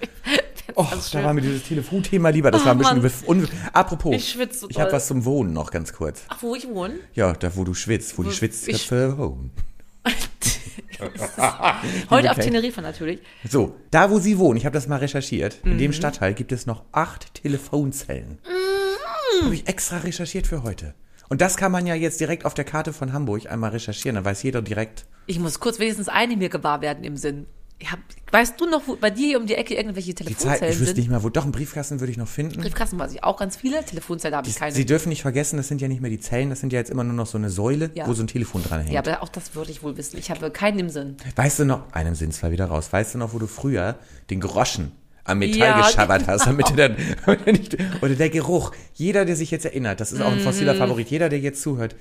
[0.76, 2.52] Oh, da war mir dieses Telefonthema lieber.
[2.52, 5.52] Das Oh, war ein bisschen un Apropos, Ich schwitze so ich habe was zum Wohnen
[5.52, 6.22] noch ganz kurz.
[6.28, 6.94] Ach, wo ich wohne?
[7.12, 9.50] Ja, da wo du schwitzt, wo die ich- Schwitzköpfe wohnen.
[12.10, 12.38] Heute auf.
[12.38, 13.20] Teneriffa natürlich.
[13.48, 15.78] So, da wo sie wohnen, ich habe das mal recherchiert, in Mhm.
[15.78, 18.38] dem Stadtteil gibt es noch acht Telefonzellen.
[18.44, 19.44] Mhm.
[19.44, 20.94] Habe ich extra recherchiert für heute.
[21.28, 24.24] Und das kann man ja jetzt direkt auf der Karte von Hamburg einmal recherchieren, dann
[24.24, 25.06] weiß jeder direkt.
[25.26, 27.46] Ich muss kurz wenigstens eine mir gewahr werden im Sinn.
[27.90, 27.98] Hab,
[28.30, 31.00] weißt du noch, wo bei dir um die Ecke irgendwelche Die Zeit, Telefonzellen ich wüsste
[31.00, 31.30] nicht mal, wo.
[31.30, 32.60] Doch, einen Briefkasten würde ich noch finden.
[32.60, 33.82] Briefkasten weiß ich auch ganz viele.
[33.84, 34.72] Telefonzellen habe ich keine.
[34.72, 36.90] Sie dürfen nicht vergessen, das sind ja nicht mehr die Zellen, das sind ja jetzt
[36.90, 38.06] immer nur noch so eine Säule, Ja.
[38.06, 38.92] wo so ein Telefon dran hängt.
[38.92, 40.18] ja, aber auch das würde ich wohl wissen.
[40.18, 41.16] Ich habe keinen im Sinn.
[41.36, 43.96] Weißt du noch, einem sind zwar wieder raus, weißt du noch, wo du früher
[44.28, 44.92] den Groschen
[45.24, 46.94] am Metall Ja, geschabbert hast, damit du genau.
[46.94, 50.30] dann, damit du nicht, oder der Geruch, jeder, der sich jetzt erinnert, das ist auch
[50.32, 50.42] ein Mhm.
[50.42, 51.94] fossiler Favorit, jeder, der jetzt zuhört,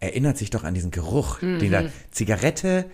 [0.00, 2.86] erinnert sich doch an diesen Geruch, den da, Zigarette,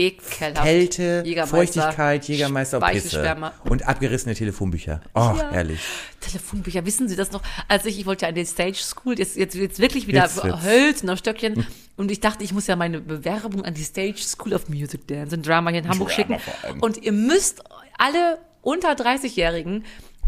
[0.00, 0.62] Ekelhaft.
[0.64, 1.22] Kälte.
[1.26, 5.00] Jägermeister, Feuchtigkeit, Jägermeister, Pisse und abgerissene Telefonbücher.
[5.14, 5.50] Oh, Ja.
[5.50, 5.80] herrlich.
[6.20, 7.42] Telefonbücher, wissen Sie das noch?
[7.68, 10.38] Als ich, ich wollte ja an die Stage School, jetzt, jetzt, jetzt wirklich wieder Jetzt
[11.08, 11.66] auf Stöckchen.
[11.96, 15.36] Und ich dachte, ich muss ja meine Bewerbung an die Stage School of Music Dance
[15.36, 16.80] und Drama hier in Hamburg Drama schicken.
[16.80, 17.62] Und ihr müsst
[17.98, 19.84] alle unter 30-Jährigen,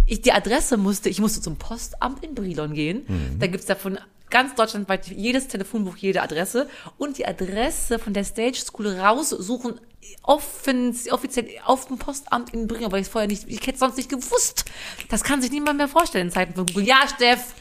[0.07, 3.03] ich, die Adresse musste, ich musste zum Postamt in Brilon gehen.
[3.07, 3.39] Mhm.
[3.39, 3.99] Da gibt's davon
[4.33, 6.68] ganz deutschlandweit jedes Telefonbuch, jede Adresse.
[6.99, 9.80] Und die Adresse von der Stage School raussuchen,
[10.24, 13.78] offen, offiziell auf dem Postamt in Brilon, weil ich es vorher nicht, ich hätte es
[13.78, 14.64] sonst nicht gewusst.
[15.09, 16.85] Das kann sich niemand mehr vorstellen in Zeiten von Google.
[16.85, 17.55] Ja, Steff!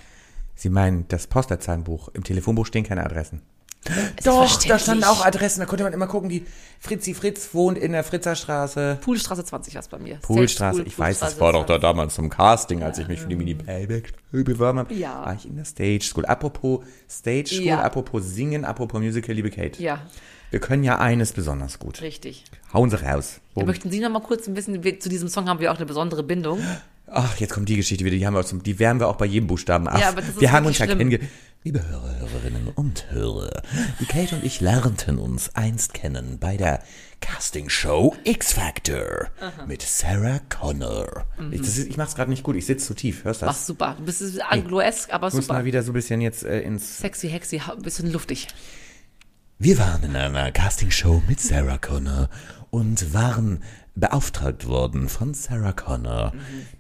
[0.56, 2.10] Sie meinen das Postleitzahlenbuch.
[2.14, 3.42] Im Telefonbuch stehen keine Adressen.
[4.24, 5.60] Doch, da standen auch Adressen.
[5.60, 6.46] Da konnte man immer gucken, die
[6.80, 9.00] Fritzi Fritz wohnt in der Fritzerstraße.
[9.02, 10.18] Poolstraße 20 was bei mir.
[10.18, 11.82] Poolstraße, Stage ich School, weiß, das Poolstraße war doch da 20.
[11.82, 14.94] damals zum Casting, als ich mich für die Mini Playback beworben habe.
[14.94, 15.26] Ja.
[15.26, 16.26] War ich in der Stage School.
[16.26, 17.82] Apropos Stage School, Ja.
[17.82, 19.82] apropos Singen, apropos Musical, liebe Kate.
[19.82, 20.02] Ja,
[20.52, 22.02] Wir können ja eines besonders gut.
[22.02, 22.44] richtig.
[22.74, 23.40] Hauen Sie raus.
[23.56, 25.78] Wo- Möchten Sie noch mal kurz ein bisschen, wir, zu diesem Song haben wir auch
[25.78, 26.60] eine besondere Bindung.
[27.14, 28.16] Ach, jetzt kommt die Geschichte wieder.
[28.16, 30.00] Die haben wir, zum, die wärmen wir auch bei jedem Buchstaben ab.
[30.00, 30.98] Ja, aber das ist wir haben uns ja schlimm.
[31.00, 31.30] kennengelernt.
[31.64, 33.62] Liebe Hörer, Hörerinnen und Hörer,
[34.00, 36.82] die Kate und ich lernten uns einst kennen bei der
[37.20, 39.28] Castingshow X Factor
[39.68, 41.26] mit Sarah Connor.
[41.38, 41.54] Mhm.
[41.54, 43.26] Ich, das ist, ich mach's gerade nicht gut, ich sitze zu tief.
[43.26, 43.68] Hörst du Ach, das?
[43.68, 43.96] super.
[44.00, 45.60] Du bist angloesk, aber Ich muss super.
[45.60, 48.48] mal wieder so ein bisschen jetzt äh, ins Sexy, hexy, ein bisschen luftig.
[49.60, 52.30] Wir waren in einer Castingshow mit Sarah Connor
[52.72, 53.62] und waren
[53.96, 56.34] beauftragt worden von Sarah Connor,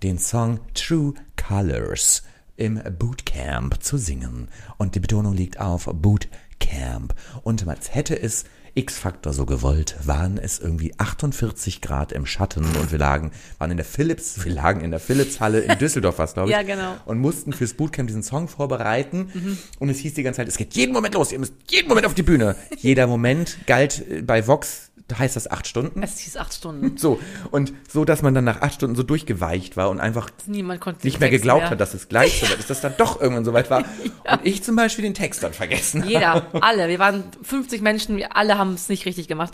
[0.03, 2.23] den Song True Colors
[2.57, 4.47] im Bootcamp zu singen.
[4.77, 7.15] Und die Betonung liegt auf Bootcamp.
[7.43, 12.91] Und als hätte es X-Factor so gewollt, waren es irgendwie 48 Grad im Schatten und
[12.91, 16.49] wir lagen, waren in der Philips, wir lagen in der Philips-Halle in Düsseldorf was, glaube
[16.49, 16.55] ich.
[16.55, 16.95] Ja, genau.
[17.05, 19.31] Und mussten fürs Bootcamp diesen Song vorbereiten.
[19.79, 22.05] Und es hieß die ganze Zeit, es geht jeden Moment los, ihr müsst jeden Moment
[22.05, 22.55] auf die Bühne.
[22.77, 26.01] Jeder Moment galt äh, bei Vox, heißt das acht Stunden.
[26.03, 26.97] Es hieß acht Stunden.
[26.97, 27.19] So,
[27.51, 31.05] und so, dass man dann nach acht Stunden so durchgeweicht war und einfach Niemand konnte
[31.05, 31.69] nicht mehr geglaubt mehr.
[31.71, 33.79] hat, dass es gleich so weit ist, dass dann doch irgendwann so weit war.
[34.31, 36.03] Und ich zum Beispiel den Text dann vergessen.
[36.07, 36.87] Jeder, alle.
[36.87, 39.53] Wir waren 50 Menschen, wir alle haben es nicht richtig gemacht.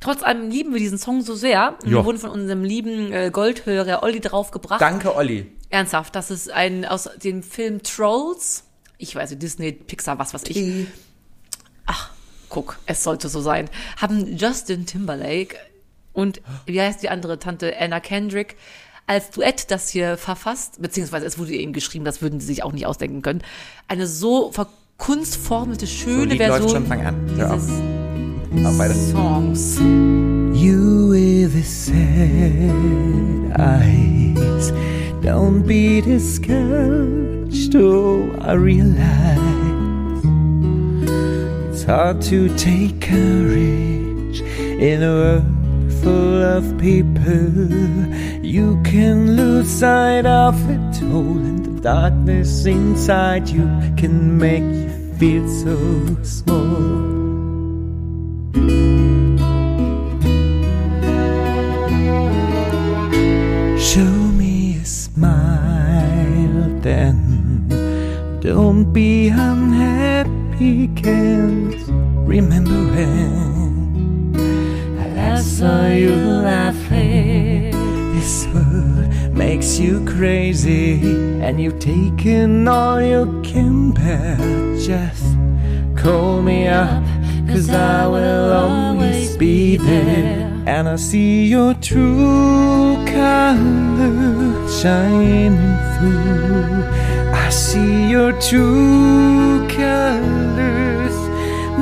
[0.00, 1.76] Trotz allem lieben wir diesen Song so sehr.
[1.84, 1.90] Ja.
[1.90, 4.80] Wir wurden von unserem lieben äh, Goldhörer Olli draufgebracht.
[4.80, 5.50] Danke, Olli.
[5.70, 8.64] Ernsthaft, das ist ein aus dem Film Trolls.
[8.96, 10.86] Ich weiß nicht, Disney, Pixar, was weiß ich.
[11.86, 12.10] Ach,
[12.48, 13.68] guck, es sollte so sein.
[13.96, 15.56] Haben Justin Timberlake
[16.12, 18.56] und wie heißt die andere Tante Anna Kendrick
[19.06, 22.72] als Duett das hier verfasst, beziehungsweise es wurde ihnen geschrieben, das würden sie sich auch
[22.72, 23.42] nicht ausdenken können.
[23.88, 27.30] Eine so verkunstformelte, schöne Lied läuft Version schon, fang an.
[27.36, 28.78] Hör auf.
[28.78, 28.94] weiter.
[28.94, 29.78] Songs.
[29.78, 34.72] You with the sad eyes,
[35.22, 37.74] don't be discouraged.
[37.76, 39.77] Oh, I realize
[41.88, 47.48] hard to take courage in a world full of people.
[48.44, 53.66] You can lose sight of it all, and the darkness inside you
[53.96, 55.76] can make you feel so
[56.22, 57.08] small.
[63.78, 67.18] Show me a smile then.
[68.40, 71.57] Don't be unhappy, can't
[72.28, 74.36] remember when
[75.18, 77.72] I saw you laughing.
[78.14, 81.00] This world makes you crazy,
[81.40, 84.36] and you've taken all you can bear.
[84.78, 85.24] Just
[85.96, 87.02] call me up,
[87.48, 90.52] cause I will always be there.
[90.66, 95.56] And I see your true colors shining
[95.96, 96.84] through.
[97.32, 100.77] I see your true colors.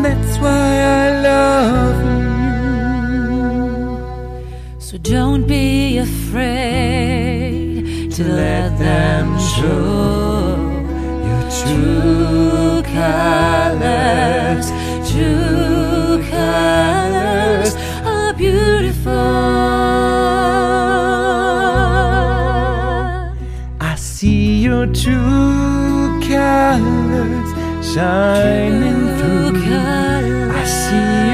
[0.09, 0.71] That's why
[1.03, 1.99] I love
[3.35, 4.79] you.
[4.79, 7.75] So don't be afraid
[8.13, 10.59] to let them show
[11.27, 14.67] Your true colors.
[15.11, 17.73] True colors
[18.05, 19.11] are beautiful.
[23.81, 27.51] I see your true colors
[27.93, 29.66] shining through.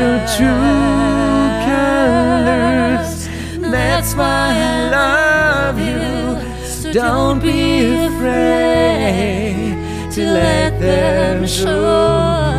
[0.03, 3.29] Your true colors.
[3.71, 6.67] That's why I love you.
[6.67, 9.77] So don't be afraid
[10.11, 12.51] to let them show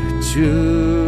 [0.00, 1.01] your true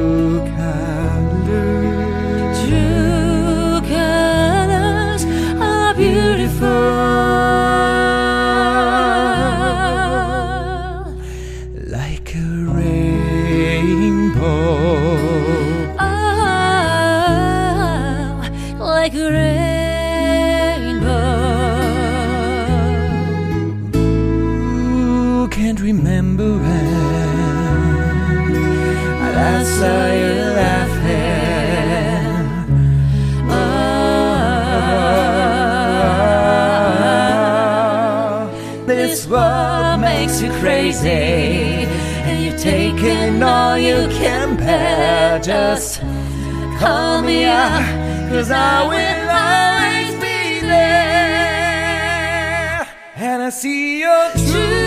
[41.03, 45.39] and you've taken all you can bear.
[45.41, 46.01] Just
[46.79, 47.83] call me up,
[48.31, 51.27] cause I will always be there.
[53.17, 54.84] And I see your true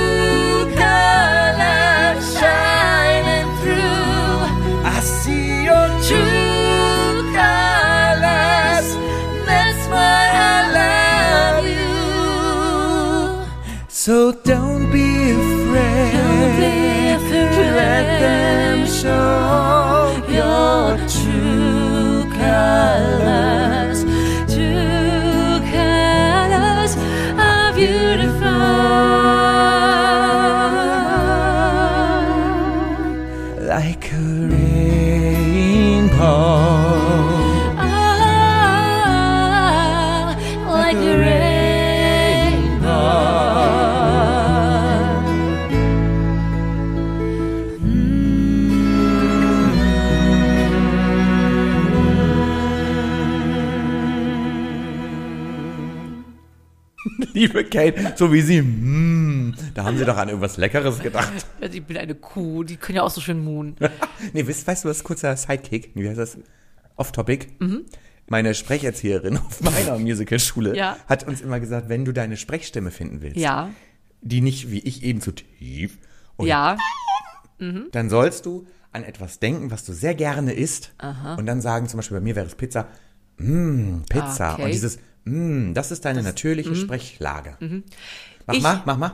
[17.77, 19.76] Let them show.
[57.63, 61.31] Kate, so wie sie, mm, da haben sie doch an irgendwas Leckeres gedacht.
[61.71, 63.75] Ich bin eine Kuh, die können ja auch so schön muhen.
[64.33, 66.37] nee, weißt, weißt du was, kurzer Sidekick, wie heißt das?
[66.95, 67.47] Off-Topic.
[67.59, 67.85] Mhm.
[68.29, 70.97] Meine Sprecherzieherin auf meiner Musicalschule Ja.
[71.07, 73.69] hat uns immer gesagt, wenn du deine Sprechstimme finden willst, Ja,
[74.21, 75.97] die nicht wie ich eben zu tief,
[76.35, 76.77] und ja.
[77.91, 80.93] dann sollst du an etwas denken, was du sehr gerne isst
[81.37, 82.87] und dann sagen, zum Beispiel bei mir wäre es Pizza,
[83.37, 84.53] mm, Pizza.
[84.53, 84.63] Okay.
[84.65, 87.57] Und dieses, mm, das ist deine natürliche Sprechlage.
[87.59, 87.83] Mach mhm.
[88.51, 89.11] Ich- mal, mach mal.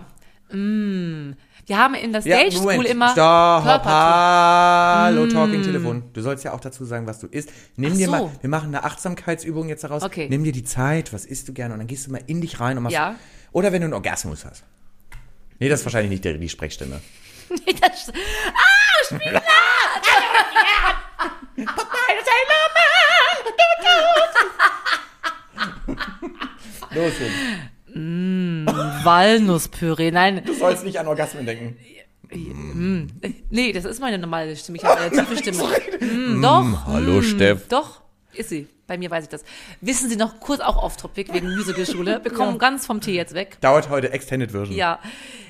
[1.65, 2.89] Wir haben in der Stage School Moment.
[2.89, 3.91] immer Stopp, Körperton.
[3.91, 6.03] hallo, Talking Telefon.
[6.13, 7.49] Du sollst ja auch dazu sagen, was du isst.
[7.75, 8.11] Nimm Ach dir so.
[8.11, 10.03] mal, wir machen eine Achtsamkeitsübung jetzt daraus.
[10.03, 10.27] Okay.
[10.29, 12.59] Nimm dir die Zeit, was isst du gerne und dann gehst du mal in dich
[12.59, 12.93] rein und machst.
[12.93, 13.15] Ja.
[13.51, 14.63] Oder wenn du einen Orgasmus hast.
[15.59, 17.01] Nee, das ist wahrscheinlich nicht die, die Sprechstimme.
[17.81, 19.43] Das, ah, Spinat!
[26.95, 27.63] Los jetzt.
[29.05, 30.11] Walnusspüree.
[30.11, 31.77] Nein, Du sollst nicht an Orgasmen denken.
[33.49, 34.77] nee, das ist meine normale Stimme.
[34.77, 35.63] Ich habe eine tiefe Stimme.
[36.01, 36.85] Mm, doch.
[36.87, 37.67] hallo, Steff.
[37.67, 38.01] Doch,
[38.33, 38.67] ist sie.
[38.87, 39.43] Bei mir weiß ich das.
[39.81, 42.19] Wissen Sie noch kurz auch off-topic wegen Musicalschule?
[42.23, 43.57] Wir kommen ganz vom Tee jetzt weg.
[43.61, 44.75] Dauert heute Extended Version.
[44.75, 44.99] Ja.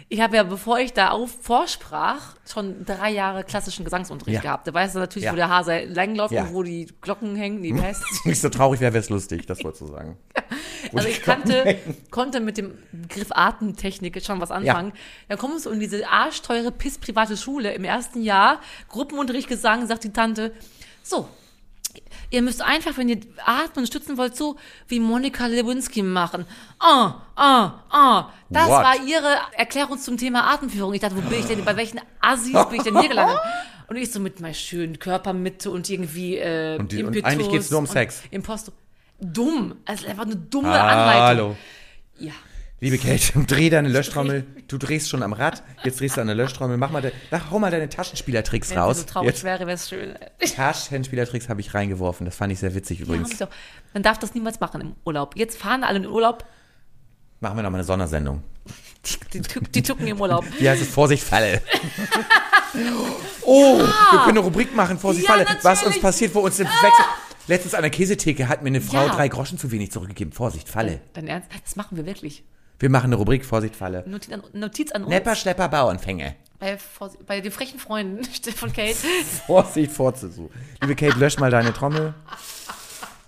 [0.10, 4.42] Ich habe ja, bevor ich da auf vorsprach, schon drei Jahre klassischen Gesangsunterricht Ja.
[4.42, 4.68] gehabt.
[4.68, 5.32] Da weißt du natürlich, Ja.
[5.32, 6.44] wo der Hase lang läuft Ja.
[6.44, 8.04] und wo die Glocken hängen, die Pest.
[8.26, 10.18] Nicht so traurig wäre, wäre es lustig, das wolltest du sagen.
[10.94, 11.78] Also ich kannte,
[12.12, 14.94] konnte mit dem Begriff Artentechnik schon was anfangen.
[15.30, 18.60] Dann kommst du in diese arschteure, pissprivate Schule im ersten Jahr,
[18.90, 20.54] Gruppenunterricht Gesang, sagt die Tante,
[21.04, 21.28] so,
[22.30, 24.56] ihr müsst einfach, wenn ihr atmen und stützen wollt, so
[24.88, 26.46] wie Monika Lewinsky machen.
[26.80, 28.30] Ah, ah, ah.
[28.50, 28.84] Das What?
[28.84, 30.94] war ihre Erklärung zum Thema Atemführung.
[30.94, 33.38] Ich dachte, wo bin ich denn, bei welchen Assis bin ich denn hier gelandet?
[33.88, 37.70] Und ich so mit meiner schönen Körpermitte und irgendwie äh, Und die- und eigentlich geht's
[37.70, 38.24] nur um Sex.
[38.32, 38.72] Imposto.
[39.26, 39.76] Dumm.
[39.86, 41.22] Also einfach eine dumme Anleitung.
[41.24, 41.58] Hallo.
[42.20, 42.32] Ja.
[42.80, 44.46] Liebe Kate, dreh deine Löschtrommel.
[44.68, 46.76] Du drehst schon am Rad, jetzt drehst du an der Löschtrommel.
[46.78, 48.98] Mach mal, de, ach, hau mal deine Taschenspielertricks Wenn raus.
[48.98, 50.16] sie so traurig Jetzt, wäre, wäre es schön.
[50.56, 52.26] Taschenspielertricks habe ich reingeworfen.
[52.26, 53.38] Das fand ich sehr witzig Ja, übrigens.
[53.38, 53.48] doch.
[53.94, 55.36] Man darf das niemals machen im Urlaub.
[55.38, 56.44] Jetzt fahren alle in den Urlaub.
[57.40, 58.44] Machen wir noch mal eine Sondersendung.
[59.34, 60.46] Die, die, die tucken im Urlaub.
[60.60, 60.88] Wie heißt es?
[60.90, 61.62] Vorsicht, Falle.
[63.46, 65.46] oh, wir können eine Rubrik machen, Vorsicht, Ja, Falle.
[65.62, 66.02] Was uns natürlich.
[66.02, 67.06] passiert, wo uns im Wechsel.
[67.48, 69.16] Letztens an der Käsetheke hat mir eine Frau Ja.
[69.16, 70.32] drei Groschen zu wenig zurückgegeben.
[70.34, 71.02] Vorsicht, Falle.
[71.14, 71.50] Dein Ernst?
[71.64, 72.44] Das machen wir wirklich.
[72.80, 74.04] Wir machen eine Rubrik, Vorsicht, Falle.
[74.08, 75.10] Notiz an, Notiz an uns.
[75.10, 76.36] Nepper, Schlepper, Bauernfänge.
[76.60, 76.78] Bei,
[77.28, 78.24] bei den frechen Freunden
[78.56, 78.96] von Kate.
[79.48, 80.50] Vorsicht, vorzusuchen.
[80.82, 82.14] Liebe Kate, lösch mal deine Trommel.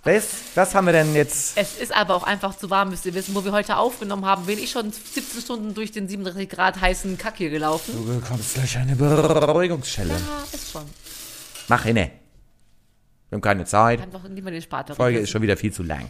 [0.04, 1.58] Was, was haben wir denn jetzt?
[1.58, 3.34] Es ist aber auch einfach zu warm, müsst ihr wissen.
[3.34, 7.18] Wo wir heute aufgenommen haben, bin ich schon 17 Stunden durch den 37 Grad heißen
[7.18, 7.92] Kack hier gelaufen.
[7.94, 10.10] Du bekommst gleich eine Beruhigungsschelle.
[10.12, 10.84] Ja, ist schon.
[11.68, 12.10] Mach hinne.
[13.28, 14.00] Wir haben keine Zeit.
[14.00, 14.92] Einfach lieber den Spater.
[14.94, 16.06] Die Folge ist schon wieder viel zu lang.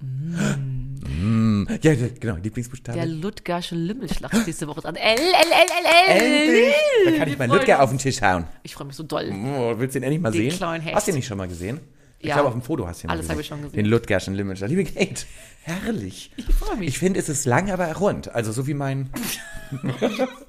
[0.00, 1.66] Mm.
[1.82, 2.96] Ja, genau, Lieblingsbuchstabe.
[2.98, 4.96] Der Ludgersche Lümmelschlacht ist nächste Woche dran.
[4.96, 6.22] L, L, L, L, L.
[6.22, 6.74] Endlich!
[7.04, 8.44] Da kann ich meinen Ludger auf den Tisch hauen.
[8.62, 9.30] Ich freue mich so doll.
[9.32, 10.56] Oh, willst du den endlich mal Den sehen?
[10.58, 10.94] kleinen Hecht.
[10.94, 11.80] Hast du den nicht schon mal gesehen?
[12.20, 12.34] Ich Ja.
[12.34, 13.76] glaube, auf dem Foto hast du ihn Alles habe ich schon gesehen.
[13.76, 14.70] Den Ludgerschen Limmelschlag.
[14.70, 15.24] Liebe Kate,
[15.62, 16.32] herrlich.
[16.36, 16.88] Ich freue mich.
[16.88, 18.28] Ich finde, es ist lang, aber rund.
[18.34, 19.10] Also so wie mein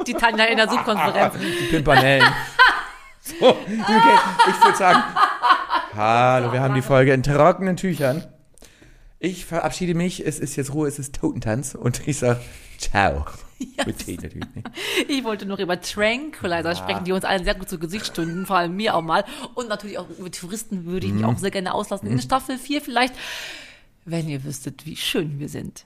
[0.07, 1.33] Die Tanja in der Subkonferenz.
[1.61, 2.27] die Pimpanellen.
[3.39, 4.19] so, Kate,
[4.49, 5.03] ich würde sagen,
[5.95, 8.25] hallo, wir haben die Folge in trockenen Tüchern.
[9.19, 10.25] Ich verabschiede mich.
[10.25, 11.75] Es ist jetzt Ruhe, es ist Totentanz.
[11.75, 12.39] Und ich sage
[12.77, 13.25] ciao.
[13.85, 14.47] Mit T natürlich.
[14.55, 14.63] ne?
[15.09, 18.57] Ich wollte noch über Tranquilizer sprechen, die uns allen sehr gut zu Gesicht stunden, vor
[18.57, 19.25] allem mir auch mal.
[19.53, 22.07] Und natürlich auch über Touristen würde ich mich auch sehr gerne auslassen.
[22.07, 23.13] In Staffel 4 vielleicht,
[24.05, 25.85] wenn ihr wüsstet, wie schön wir sind.